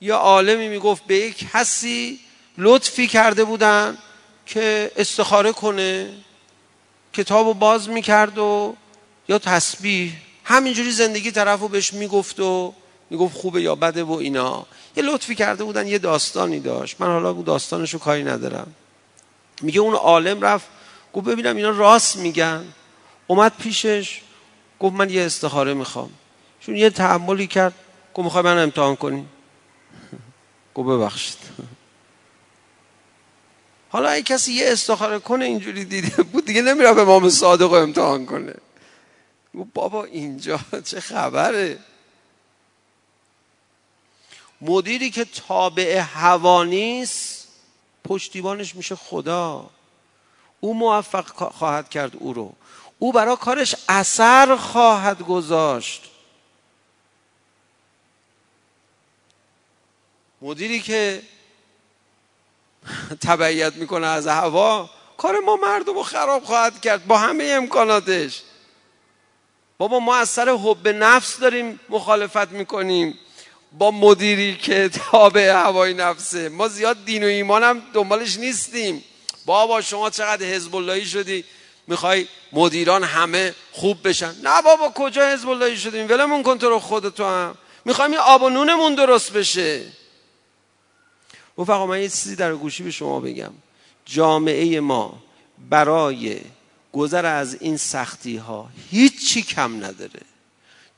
[0.00, 2.20] یا عالمی می‌گفت به یک کسی
[2.58, 3.98] لطفی کرده بودن
[4.46, 6.14] که استخاره کنه
[7.12, 8.76] کتاب رو باز می‌کرد و
[9.28, 10.12] یا تسبیح.
[10.44, 12.74] همینجوری زندگی طرف رو بهش می‌گفت و
[13.12, 14.66] می‌گفت خوبه یا بده و اینا.
[14.96, 17.00] یه لطفی کرده بودن یه داستانی داشت.
[17.00, 18.74] من حالا اون داستانشو کاری ندارم.
[19.62, 20.66] میگه اون عالم رفت
[21.12, 22.64] گفت ببینم اینا راست میگن.
[23.26, 24.20] اومد پیشش
[24.80, 26.10] گفت من یه استخاره می‌خوام.
[26.60, 27.74] چون یه تحملی کرد
[28.14, 29.26] گفت می‌خوای من امتحان کنی.
[30.74, 31.38] گفت ببخشید.
[33.88, 38.26] حالا اگه کسی یه استخاره کنه اینجوری دیده بود دیگه نمیره به امام صادق امتحان
[38.26, 38.54] کنه.
[39.58, 41.78] گفت بابا اینجا چه خبره؟
[44.62, 47.48] مدیری که تابع هوا نیست
[48.04, 49.70] پشتیبانش میشه خدا.
[50.60, 52.52] او موفق خواهد کرد او رو.
[52.98, 56.02] او برای کارش اثر خواهد گذاشت.
[60.42, 61.22] مدیری که
[63.26, 68.42] تبعیت می‌کنه از هوا کار ما مردم رو خراب خواهد کرد با همه امکاناتش.
[69.78, 73.18] بابا ما از سر حب نفس داریم مخالفت می‌کنیم.
[73.78, 76.48] با مدیری که تابع هوای نفسه.
[76.48, 79.04] ما زیاد دین و ایمان هم دنبالش نیستیم.
[79.46, 81.44] بابا شما چقدر حزب اللهی شدی؟
[81.86, 86.78] می‌خوای مدیران همه خوب بشن؟ نه بابا کجا حزب اللهی شدیم؟ ولمون کن تو رو
[86.78, 87.54] خودتو هم.
[87.84, 89.82] می‌خوایم این آب و نونمون درست بشه.
[91.58, 93.52] رفقا من یه چیزی در گوشی به شما بگم.
[94.04, 95.22] جامعه ما
[95.70, 96.40] برای
[96.92, 100.20] گذر از این سختی ها هیچی کم نداره.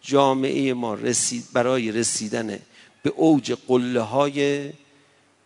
[0.05, 2.59] جامعه ما رسید برای رسیدن
[3.03, 4.71] به اوج قله های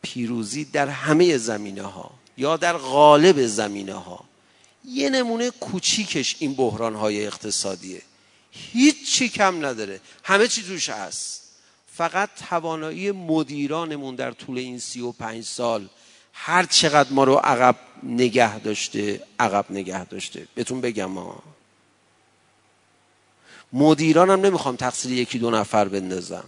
[0.02, 4.24] پیروزی در همه زمینه ها یا در غالب زمینه ها
[4.84, 8.02] یه نمونه کوچیکش این بحران های اقتصادیه
[8.50, 10.00] هیچی کم نداره.
[10.24, 11.42] همه چی توش هست.
[11.96, 15.88] فقط توانایی مدیرانمون در طول این سی و پنج سال
[16.32, 20.46] هر چقدر ما رو عقب نگه داشته عقب نگه داشته.
[20.54, 21.42] بهتون بگم ها
[23.72, 26.44] مدیران هم نمی‌خوام تقصیر یکی دو نفر بندازم.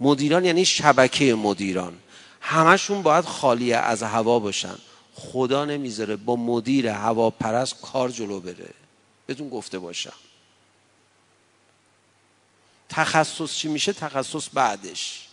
[0.00, 1.98] مدیران یعنی شبکه مدیران.
[2.40, 4.78] همشون باید خالی از هوا باشن.
[5.14, 8.74] خدا نمی‌ذاره با مدیر هواپرست کار جلو بره.
[9.26, 10.12] بهتون گفته باشم.
[12.88, 15.28] تخصص چی میشه؟ تخصص بعدش.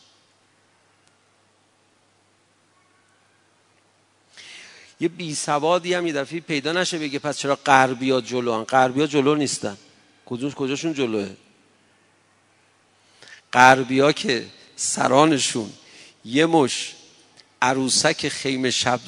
[5.00, 9.08] یه بی سوادی هم یه دفعه پیدا نشه بگه پس چرا غربیا جلو هن غربیا
[9.08, 9.78] جلو نیستن.
[10.26, 11.30] کجاش کجاشون جلوه؟
[13.54, 14.46] غربیا که
[14.76, 15.74] سرانشون.
[16.26, 16.94] یه مش
[17.62, 19.00] عروسک خیمه شب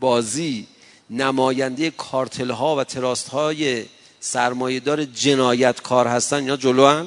[0.00, 0.66] بازی
[1.10, 3.84] نماینده کارتل ها و تراست های
[4.20, 6.36] سرمایهدار جنایت کار هستن.
[6.36, 7.06] اینا جلو هن؟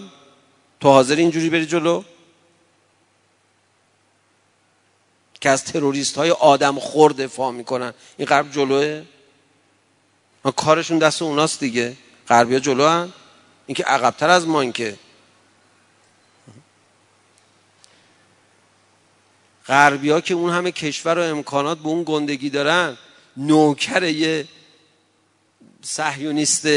[0.79, 2.03] تو حاضر اینجوری بری جلو؟
[5.41, 7.93] که از تروریست های آدم خور دفاع می‌کنن.
[8.17, 9.05] این غرب جلوه؟
[10.55, 11.97] کارشون دست اوناست دیگه.
[12.29, 13.13] غربی ها جلو هن.
[13.65, 14.97] این که عقبتر از ما این که.
[19.67, 22.97] غربی ها که اون همه کشور و امکانات به اون گندگی دارن
[23.37, 24.47] نوکر یه
[25.81, 26.67] صهیونیست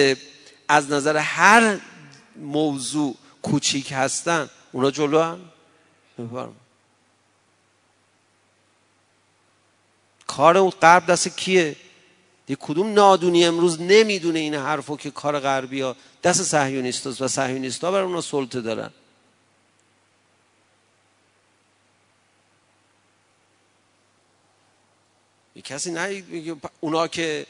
[0.69, 1.79] از نظر هر
[2.37, 5.41] موضوع کوچیک هستن اونا جلو هم
[10.27, 11.77] کار اون غرب دست کیه؟
[12.53, 17.85] دی کدوم نادونی امروز نمی‌دونه این حرفو که کار غربی ها دست صهیونیست و صهیونیست
[17.85, 18.91] ها برای اونا سلطه دارن.
[25.65, 26.23] کسی نه
[26.81, 27.47] اونا که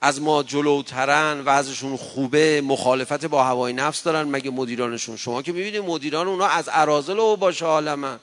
[0.00, 5.82] از ما جلوترن وضعشون خوبه مخالفت با هوای نفس دارن مگه مدیرانشون؟ شما که می‌بینید
[5.82, 8.18] مدیران اونا از ارازل و باشه عالمه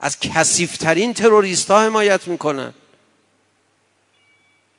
[0.00, 2.74] از کسیفترین تروریست ها حمایت می‌کنن.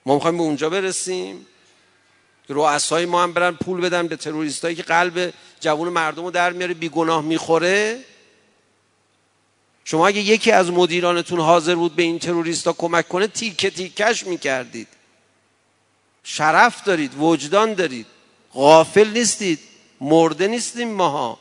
[0.06, 1.46] ما می‌خوایم به اونجا برسیم.
[2.50, 6.74] رؤسای ما هم برن پول بدن به تروریستایی که قلب جوون مردم رو در میاره
[6.74, 8.00] بیگناه می‌خوره.
[9.86, 14.88] شما اگه یکی از مدیرانتون حاضر بود به این تروریستا کمک کنه تیکه تیکش می‌کردید.
[16.24, 18.06] شرف دارید وجدان دارید.
[18.54, 19.60] غافل نیستید
[20.02, 21.40] مرده نیستیم ماها.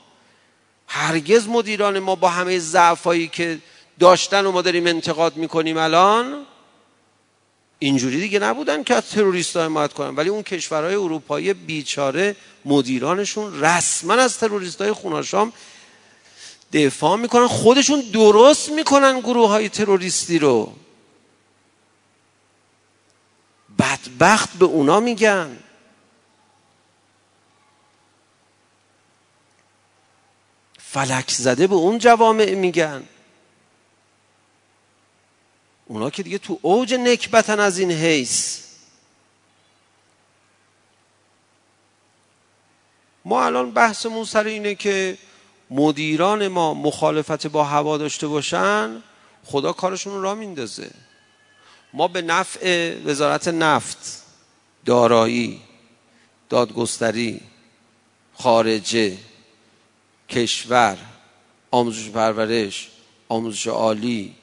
[0.88, 3.58] هرگز مدیران ما با همه ضعفایی که
[4.00, 6.46] داشتن و ما داریم انتقاد می‌کنیم الان
[7.78, 10.16] اینجوری دیگه نبودن که از تروریست حمایت کنن.
[10.16, 15.52] ولی اون کشورهای اروپایی بیچاره مدیرانشون رسما از تروریست های خوناشام
[16.72, 17.46] دفاع می‌کنن.
[17.46, 20.72] خودشون درست می‌کنن گروه های تروریستی رو.
[23.78, 25.58] بدبخت به اونا میگن.
[30.78, 33.02] فلک زده به اون جوامع میگن.
[35.86, 38.60] اونا که دیگه تو اوج نکبتن از این حیث.
[43.24, 45.18] ما الان بحثمون سر اینه که
[45.70, 49.02] مدیران ما مخالفت با هوا داشته باشن
[49.44, 50.90] خدا کارشون را میندازه.
[51.92, 54.22] ما به نفع وزارت نفت
[54.84, 55.60] دارایی
[56.48, 57.40] دادگستری
[58.34, 59.18] خارجه
[60.28, 60.98] کشور
[61.70, 62.90] آموزش پرورش
[63.28, 64.34] آموزش عالی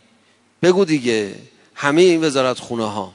[0.62, 1.36] بگو دیگه
[1.76, 3.14] همه این وزارت خونه ها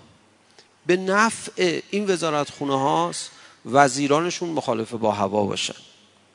[0.87, 3.31] به نفع این وزارت خونه هاست
[3.67, 5.75] وزیرانشون مخالف با هوا باشن.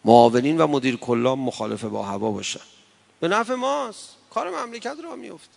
[0.05, 2.59] معاونین و مدیر کلام مخالف با هوا باشن.
[3.19, 4.09] به نفع ماست.
[4.29, 5.53] کار مملکت را میفته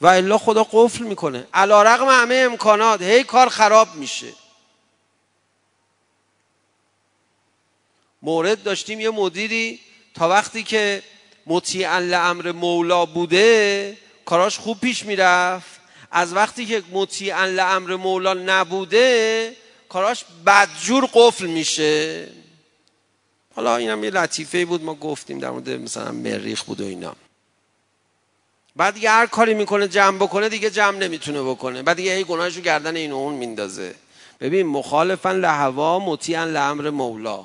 [0.00, 1.46] و الا خدا قفل می‌کنه.
[1.54, 3.02] علا رقم همه امکانات.
[3.02, 4.32] هی کار خراب میشه.
[8.22, 9.80] مورد داشتیم یه مدیری
[10.14, 11.02] تا وقتی که
[11.46, 15.80] مطیعا لامر مولا بوده کاراش خوب پیش می‌رفت.
[16.10, 19.56] از وقتی که مطیعا لامر مولا نبوده
[19.88, 22.28] کاراش بدجور قفل میشه.
[23.54, 27.16] حالا اینم یه لطیفه بود ما گفتیم در مورد مثلا مریخ بود و اینا.
[28.76, 31.82] بعد دیگه هر کاری می‌کنه جمع بکنه دیگه جمع نمی‌تونه بکنه.
[31.82, 33.94] بعد دیگه هی گناهشو گردن این اون میندازه.
[34.40, 37.44] ببین مخالفن لهوا مطیعا لامر مولا.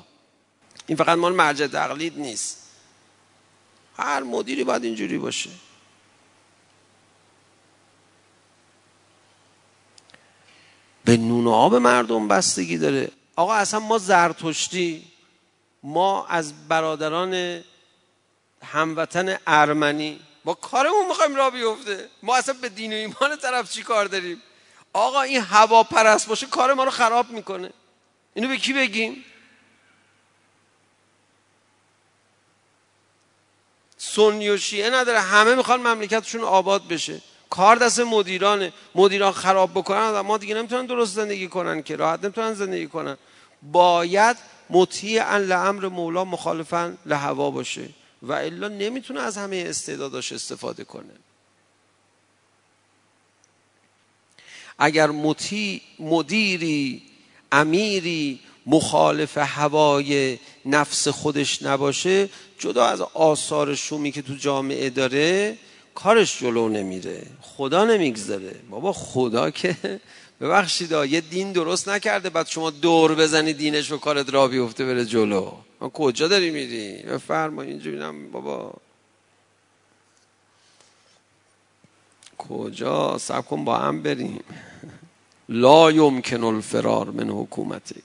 [0.86, 2.67] این فقط مال مرجع تقلید نیست.
[3.98, 5.50] هر مدیری باید اینجوری باشه.
[11.04, 13.10] به نون و آب مردم بستگی داره.
[13.36, 15.04] آقا اصلا ما زرتشتی
[15.82, 17.62] ما از برادران
[18.62, 22.08] هموطن ارمنی با کارمون می‌خوایم را بیفته.
[22.22, 24.42] ما اصلا به دین و ایمان طرف چی کار داریم؟
[24.92, 27.70] آقا این هوا پرست باشه کار ما رو خراب می‌کنه.
[28.34, 29.24] اینو به کی بگیم؟
[34.14, 35.20] سنی و شیعه نداره.
[35.20, 37.20] همه می‌خوان مملکتشون آباد بشه.
[37.50, 38.72] کار دست مدیرانه.
[38.94, 41.96] مدیران خراب بکنن ما دیگه نمی‌تونن درست زندگی کنن که.
[41.96, 43.16] راحت نمی‌تونن زندگی کنن.
[43.62, 44.36] باید
[44.70, 47.88] مطیعا لامر مولا مخالفا لهوا باشه
[48.22, 51.14] و الا نمی‌تونه از همه استعداداش استفاده کنه.
[54.78, 57.02] اگر مطیع مدیری
[57.52, 65.56] امیری مخالف هوای نفس خودش نباشه جدا از آثار شومی که تو جامعه داره
[65.94, 67.26] کارش جلو نمیره.
[67.40, 69.76] خدا نمی‌گذاره بابا خدا که
[70.40, 75.04] ببخشید یه دین درست نکرده بعد شما دور بزنی دینش و کارت را بیفته بره
[75.04, 75.52] جلو.
[75.80, 78.72] من کجا داری میری بفرما اینجا بینم بابا.
[82.38, 84.40] کجا؟ سب کن با هم بریم.
[85.48, 88.02] لا یمکن الفرار من حکومتی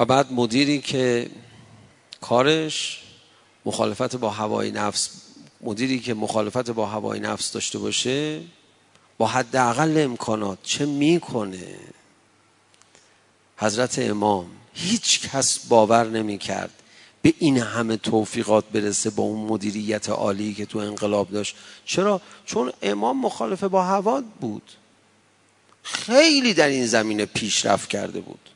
[0.00, 1.30] و بعد مدیری که
[2.20, 3.02] کارش
[3.64, 5.10] مخالفت با هوای نفس
[5.60, 8.40] مدیری که مخالفت با هوای نفس داشته باشه
[9.18, 11.76] با حداقل امکانات چه می‌کنه؟
[13.56, 16.70] حضرت امام هیچ کس باور نمی کرد
[17.22, 21.56] به این همه توفیقات برسه با اون مدیریت عالی که تو انقلاب داشت.
[21.84, 24.72] چرا؟ چون امام مخالفه با هوا بود.
[25.82, 28.50] خیلی در این زمینه پیشرفت کرده بود.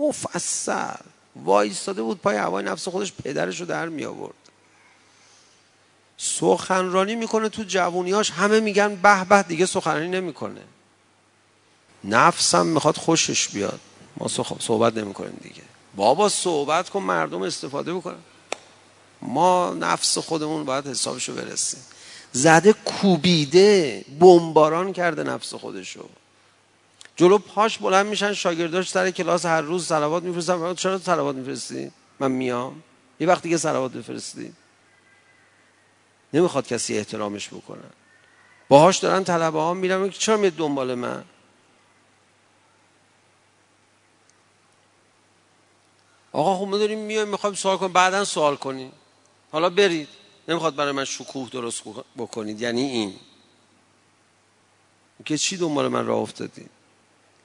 [0.00, 1.04] مفصل.
[1.36, 4.34] وایستاده بود پای هوای نفس خودش پدرش رو در می آورد.
[6.16, 10.60] سخنرانی می‌کنه تو جوونیاش همه میگن به به دیگه سخنرانی نمی‌کنه.
[12.04, 13.80] نفسم می‌خواد خوشش بیاد.
[14.16, 14.28] ما
[14.58, 15.62] صحبت نمی‌کنیم دیگه.
[15.96, 18.18] بابا صحبت کن مردم استفاده بکنن.
[19.22, 21.80] ما نفس خودمون باید حسابشو برسیم.
[22.32, 26.08] زده کوبیده بمباران کرده نفس خودشو.
[27.20, 30.74] جلو پاش بلند میشن شاگرداش سر کلاس هر روز صلوات میفرستن.
[30.74, 32.82] چرا صلوات میفرستی؟ من میام.
[33.20, 34.52] یه وقتی که صلوات بفرستی
[36.32, 37.90] نمی‌خواد کسی احترامش بکنن
[38.68, 41.24] باهاش دارن طلبه ها میرن چرا میاد دنبال من؟
[46.32, 47.92] آقا خب ما داریم میایم می‌خوایم سوال کنیم.
[47.92, 48.92] بعدا سوال کنیم.
[49.52, 50.08] حالا برید.
[50.48, 51.82] نمی‌خواد برای من شکوه درست
[52.16, 52.60] بکنید.
[52.60, 53.14] یعنی این.
[55.24, 56.70] که چی دنبال من راه افتادید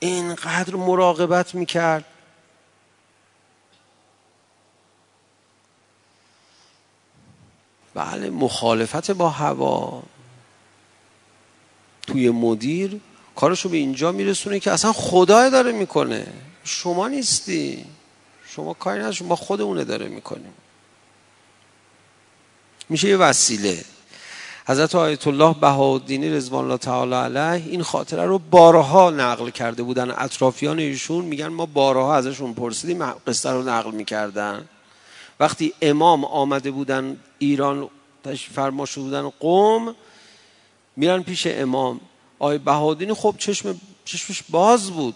[0.06, 2.06] اینقدر مراقبت می‌کرد.
[7.94, 10.04] بله مخالفت با هوا.
[12.08, 13.02] توی مدیر
[13.36, 16.28] کارشو به اینجا میرسونه که اصلا خدا داره می‌کنه.
[16.64, 17.86] شما نیستی.
[18.48, 20.54] شما کاری نداشت ما خودمونه داره می‌کنیم.
[22.90, 23.86] میشه یه وسیله.
[24.68, 30.12] حضرت آیت الله بهاءالدین رضوان الله تعالی علیه این خاطره رو بارها نقل کرده بودن.
[30.18, 34.70] اطرافیان ایشون میگن ما بارها ازشون پرسیدیم قصه رو نقل می‌کردن.
[35.40, 37.90] وقتی امام آمده بودن ایران
[38.54, 39.96] فرما شده بودن قوم
[40.96, 42.02] میرن پیش امام.
[42.40, 45.16] آی بهادین خب چشم چشمش باز بود.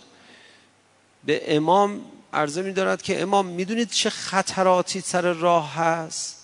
[1.25, 2.01] به امام
[2.33, 6.38] عرضه می دارد که امام می‌دونید چه خطراتی سر راه هست؟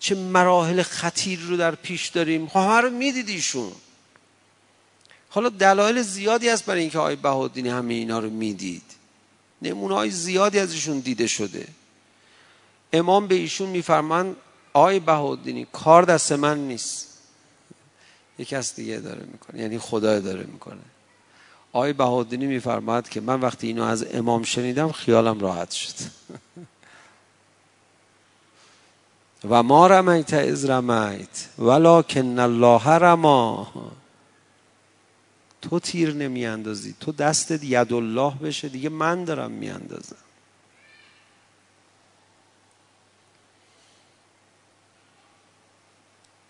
[0.00, 2.48] چه مراحل خطیر رو در پیش داریم.
[2.48, 3.72] خب همه رو می‌دید ایشون.
[5.28, 8.82] حالا دلایل زیادی هست برای اینکه آقای بهادینی همه اینا رو می‌دید.
[9.62, 11.68] نمونه های زیادی از ایشون دیده شده.
[12.92, 14.36] امام به ایشون میفرمان
[14.72, 17.06] آقای بهادینی کار دست من نیست.
[18.38, 20.80] یکی از دیگه داره می‌کنه یعنی خدا داره می‌کنه.
[21.72, 25.94] آقای بهادینی میفرماد که من وقتی اینو از امام شنیدم خیالم راحت شد.
[29.48, 33.72] و ما رمیت از رمیت ولکن الله رما.
[35.62, 40.16] تو تیر نمی اندازی تو دستت ید الله بشه دیگه من دارم می اندازم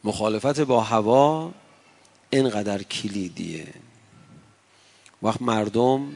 [0.05, 1.53] مخالفت با هوا
[2.31, 3.75] اینقدر کلیدیه.
[5.23, 6.13] وقت مردم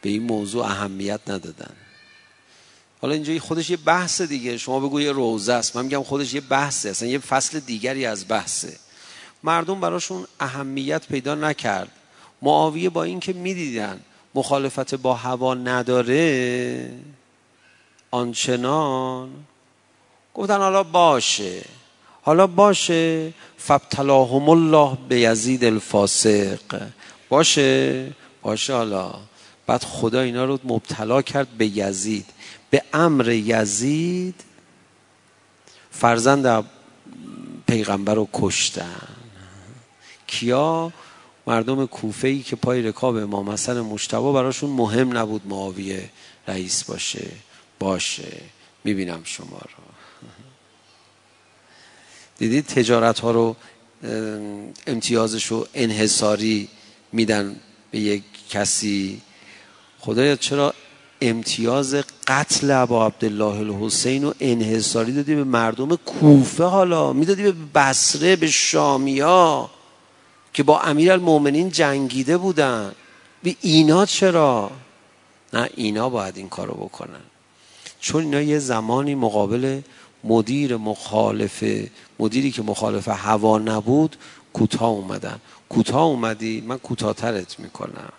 [0.00, 1.76] به این موضوع اهمیت ندادن.
[3.04, 4.58] حالا اینجا خودش یه بحث دیگه.
[4.58, 5.76] شما بگو یه روزه است.
[5.76, 6.88] من میگم خودش یه بحثه.
[6.88, 8.76] اصلا یه فصل دیگری از بحثه.
[9.42, 11.88] مردم براشون اهمیت پیدا نکرد.
[12.42, 14.00] معاویه با اینکه می‌دیدن
[14.34, 16.90] مخالفت با هوا نداره
[18.10, 19.30] آنچنان
[20.34, 21.62] گفتن حالا باشه.
[22.22, 23.32] حالا باشه.
[23.58, 26.58] فبتلاهم الله به یزید الفاسق.
[27.28, 28.12] باشه.
[28.42, 29.14] باشه حالا.
[29.66, 32.26] بعد خدا اینا رو مبتلا کرد به یزید.
[32.74, 34.34] به امر یزید
[35.90, 36.64] فرزند
[37.66, 39.08] پیغمبر رو کشتن.
[40.26, 40.92] کیا؟
[41.46, 46.10] مردم کوفه ای که پای رکاب امام حسن مشتبه براشون مهم نبود معاویه
[46.48, 47.30] رئیس باشه.
[47.78, 48.40] باشه.
[48.84, 49.84] می‌بینم شما رو.
[52.38, 53.56] دیدید تجارت ها رو
[54.86, 56.68] امتیازش رو انحصاری
[57.12, 57.56] میدن
[57.90, 59.22] به یک کسی.
[60.00, 60.74] خدایا چرا
[61.20, 61.94] امتیاز
[62.26, 68.46] قتل ابا عبدالله الحسین و انحصاری دادی به مردم کوفه حالا می‌دادی به بصره به
[68.50, 69.70] شامیا
[70.52, 72.92] که با امیر المومنین جنگیده بودن.
[73.42, 74.70] به اینا چرا؟
[75.52, 77.24] نه اینا باید این کارو بکنن.
[78.00, 79.80] چون اینا یه زمانی مقابل
[80.24, 81.64] مدیر مخالف
[82.18, 84.16] مدیری که مخالف هوا نبود
[84.52, 85.40] کوتاه اومدن.
[85.68, 88.12] کوتاه اومدی؟ من کوتاهترت می‌کنم.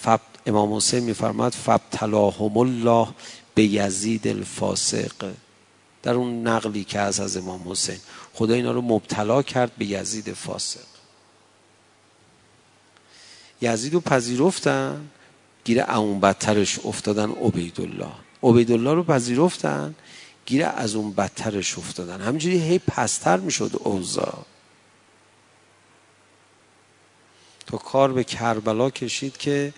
[0.00, 3.08] فب امام حسین میفرماد فبتلاهم الله
[3.54, 5.32] به یزید الفاسق.
[6.02, 7.98] در اون نقلی که از از امام حسین.
[8.34, 10.80] خدا اینا رو مبتلا کرد به یزید فاسق.
[13.60, 15.08] یزید رو پذیرفتن
[15.64, 18.12] گیر اون بدترش افتادن عبیدالله.
[18.42, 19.94] عبیدالله رو پذیرفتن
[20.46, 22.20] گیر از اون بدترش افتادن.
[22.20, 24.38] همینجوری هی پستر می‌شد اوضاع.
[27.66, 29.74] تا کار به کربلا کشید که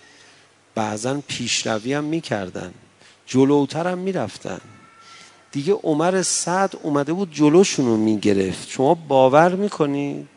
[0.75, 2.73] بعضا پیشروی هم می‌کردن.
[3.25, 4.61] جلوتر هم می‌رفتن.
[5.51, 8.69] دیگه عمر سعد اومده بود جلوشون رو می‌گرفت.
[8.69, 10.27] شما باور می‌کنید؟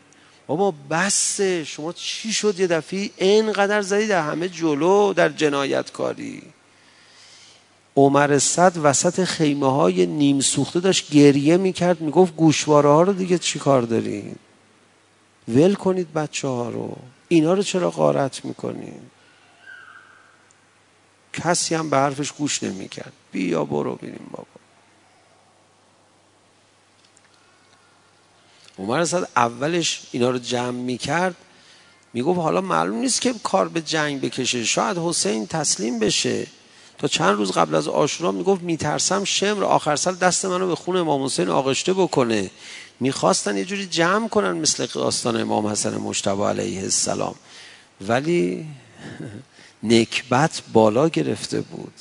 [0.47, 1.63] بابا بسه.
[1.63, 6.41] شما چی شد یه دفعه اینقدر زدید همه جلو در جنایتکاری؟
[7.95, 13.37] عمر صد وسط خیمه های نیم سوخته داشت گریه می‌کرد می‌گفت گوشواره ها رو دیگه
[13.37, 14.35] چی کار دارین؟
[15.47, 16.95] ول کنید بچه ها رو.
[17.27, 19.18] اینا رو چرا غارت می‌کنید
[21.33, 23.13] کسی هم به حرفش گوش نمی‌کرد.
[23.31, 24.47] بیا برو بینیم بابا.
[28.79, 31.35] عمر صد اولش اینا رو جمع می‌کرد
[32.13, 34.65] می‌گفت حالا معلوم نیست که کار به جنگ بکشه.
[34.65, 36.47] شاید حسین تسلیم بشه.
[36.97, 40.95] تا چند روز قبل از آشورا می‌گفت میترسم شمر آخر سال دست منو به خون
[40.95, 42.51] امام حسین آغشته بکنه.
[42.99, 47.35] می‌خواستن یه جوری جمع کنن مثل داستان امام حسن مجتبی علیه السلام.
[48.01, 48.65] ولی
[49.83, 51.93] نکبت بالا گرفته بود.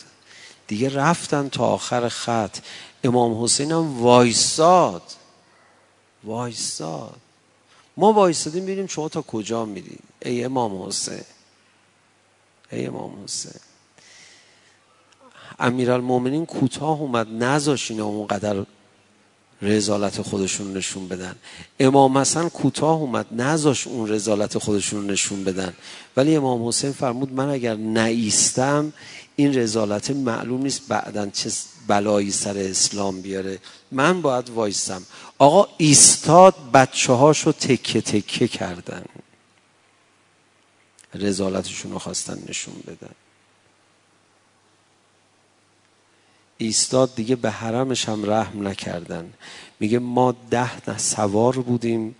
[0.66, 2.58] دیگه رفتن تا آخر خط.
[3.04, 5.02] امام حسین هم وایساد
[6.24, 7.16] وایساد
[7.96, 11.24] ما وایسادیم ببینیم شما تا کجا میری ای امام حسین.
[12.72, 13.60] ای امام حسین.
[15.58, 17.28] امیرالمومنین کوتاه اومد.
[17.28, 18.64] نذاش اینا اونقدر
[19.62, 21.36] رزالت خودشون نشون بدن.
[21.80, 25.72] امام حسن کوتاه اومد نذاش اون رزالت خودشون نشون بدن.
[26.16, 28.92] ولی امام حسین فرمود من اگر نایستم
[29.36, 31.50] این رزالت معلوم نیست بعدا چه
[31.86, 33.58] بلایی سر اسلام بیاره.
[33.92, 35.02] من باید وایستم.
[35.38, 39.04] آقا ایستاد بچه هاشو تکه تکه کردن.
[41.14, 43.14] رزالتشون رو خواستن نشون بدن.
[46.58, 49.32] ایستاد دیگه به حرمش هم رحم نکردن.
[49.80, 52.16] میگه ما ده نه سوار بودیم.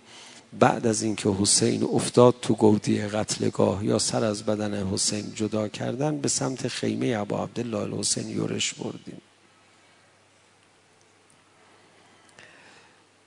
[0.59, 6.17] بعد از اینکه حسین افتاد تو گودی قتلگاه یا سر از بدن حسین جدا کردن
[6.17, 9.21] به سمت خیمه ابا عبدالله الحسین یورش بردیم.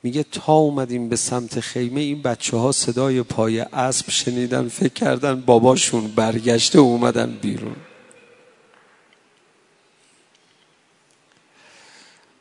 [0.03, 5.41] میگه تا اومدیم به سمت خیمه این بچه ها صدای پای اسب شنیدن فکر کردن
[5.41, 7.77] باباشون برگشته اومدن بیرون.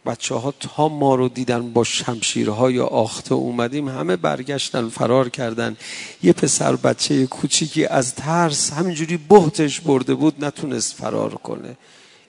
[0.05, 5.77] بچه ها تا ما رو دیدن با شمشیرهای آخته اومدیم همه برگشتن فرار کردن.
[6.23, 11.77] یه پسر بچه کوچیکی از ترس همینجوری بهتش برده بود نتونست فرار کنه.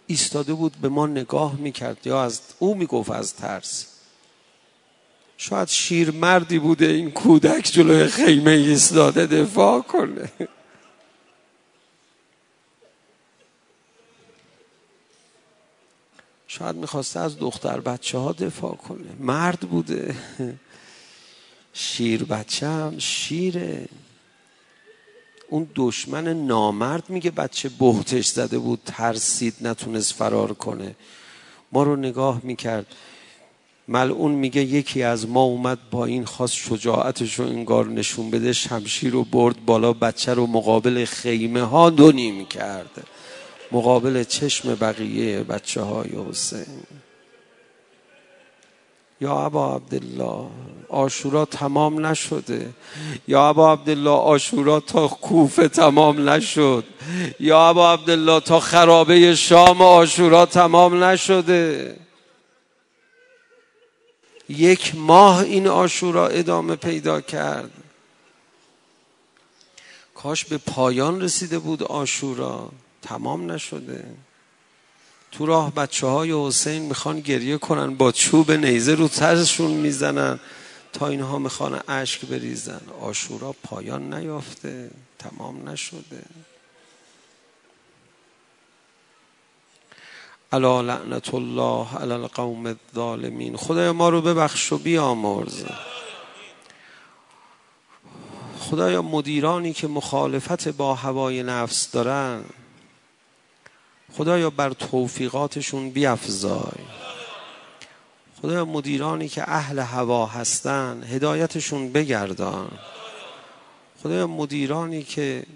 [0.06, 3.86] ایستاده بود به ما نگاه می‌کرد یا از او می‌گفت از ترس.
[5.36, 10.32] شاید شیر مردی بوده این کودک جلوی خیمه ایستاده دفاع کنه.
[16.58, 19.08] شاید می‌خواسته از دختر بچه ها دفاع کنه.
[19.20, 20.14] مرد بوده.
[21.72, 23.88] شیر بچه هم شیره.
[25.48, 30.94] اون دشمن نامرد میگه بچه بهتش زده بود ترسید نتونست فرار کنه.
[31.72, 32.86] ما رو نگاه می‌کرد.
[33.88, 38.52] ملعون میگه یکی از ما اومد با این خواست شجاعتش رو انگار نشون بده.
[38.52, 43.02] شمشیر رو برد بالا بچه رو مقابل خیمه ها دو نیم کرده
[43.72, 46.82] مقابل چشم بقیه بچه های حسین.
[49.20, 50.46] یا ابا عبدالله
[50.88, 52.70] آشورا تمام نشده.
[53.28, 56.84] یا ابا عبدالله آشورا تا کوفه تمام نشد.
[57.40, 61.96] یا ابا عبدالله تا خرابه شام آشورا تمام نشده.
[64.48, 67.70] یک ماه این آشورا ادامه پیدا کرد.
[70.14, 72.70] کاش به پایان رسیده بود آشورا.
[73.02, 74.04] تمام نشده.
[75.32, 80.40] تو راه بچه های حسین می‌خوان گریه کنن با چوب نیزه رو ترشون می‌زنن
[80.92, 82.80] تا اینها می‌خوان اشک بریزن.
[83.00, 86.22] آشورا پایان نیافته تمام نشده.
[90.52, 93.56] الا لعنت الله علی القوم الظالمین.
[93.56, 95.64] خدای ما رو ببخش و بیامرز.
[98.58, 102.44] خدایا مدیرانی که مخالفت با هوای نفس دارن
[104.16, 107.02] خدایا بر توفیقاتشون بیافزای
[108.42, 112.70] خدایا مدیرانی که اهل هوا هستن هدایتشون بگردان.
[114.02, 115.46] خدایا مدیرانی که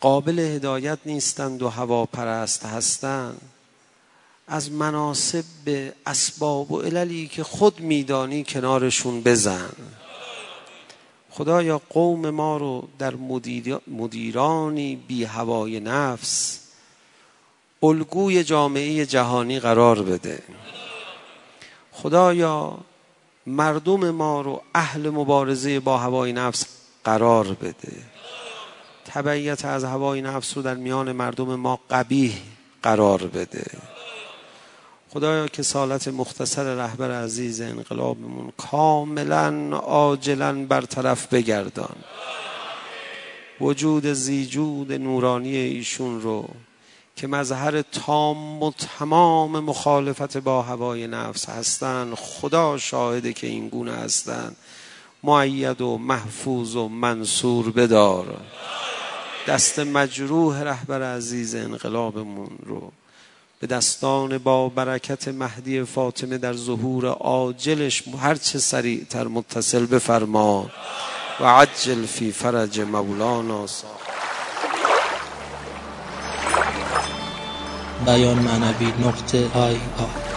[0.00, 3.40] قابل هدایت نیستند و هوا پرست هستند
[4.48, 9.70] از مناسب به اسباب و عللی که خود میدانی کنارشون بزن.
[11.30, 13.14] خدایا قوم ما رو در
[13.86, 16.59] مدیرانی بی هوای نفس
[17.82, 20.42] الگوی جامعه جهانی قرار بده.
[21.92, 22.78] خدایا
[23.46, 26.66] مردم ما رو اهل مبارزه با هوای نفس
[27.04, 27.92] قرار بده.
[29.04, 32.32] تبعیت از هوای نفس رو در میان مردم ما قبیه
[32.82, 33.66] قرار بده.
[35.10, 41.96] خدایا که سالت مختصر رهبر عزیز انقلابمون کاملا عاجلا برطرف بگردان.
[43.60, 46.48] وجود زیجود نورانی ایشون رو
[47.20, 53.92] که مظهر تام و تمام مخالفت با هوای نفس هستند خدا شاهده که این گونه
[53.92, 54.56] هستند
[55.22, 58.40] معید و محفوظ و منصور بدار.
[59.48, 62.92] دست مجروح رهبر عزیز انقلابمون رو.
[63.60, 70.70] به دستان با برکت مهدی فاطمه در ظهور عاجلش هرچه سریعتر متصل بفرما.
[71.40, 73.66] و عجل فی فرج مولانا
[78.06, 80.29] بیان معنوی نقطه آی آی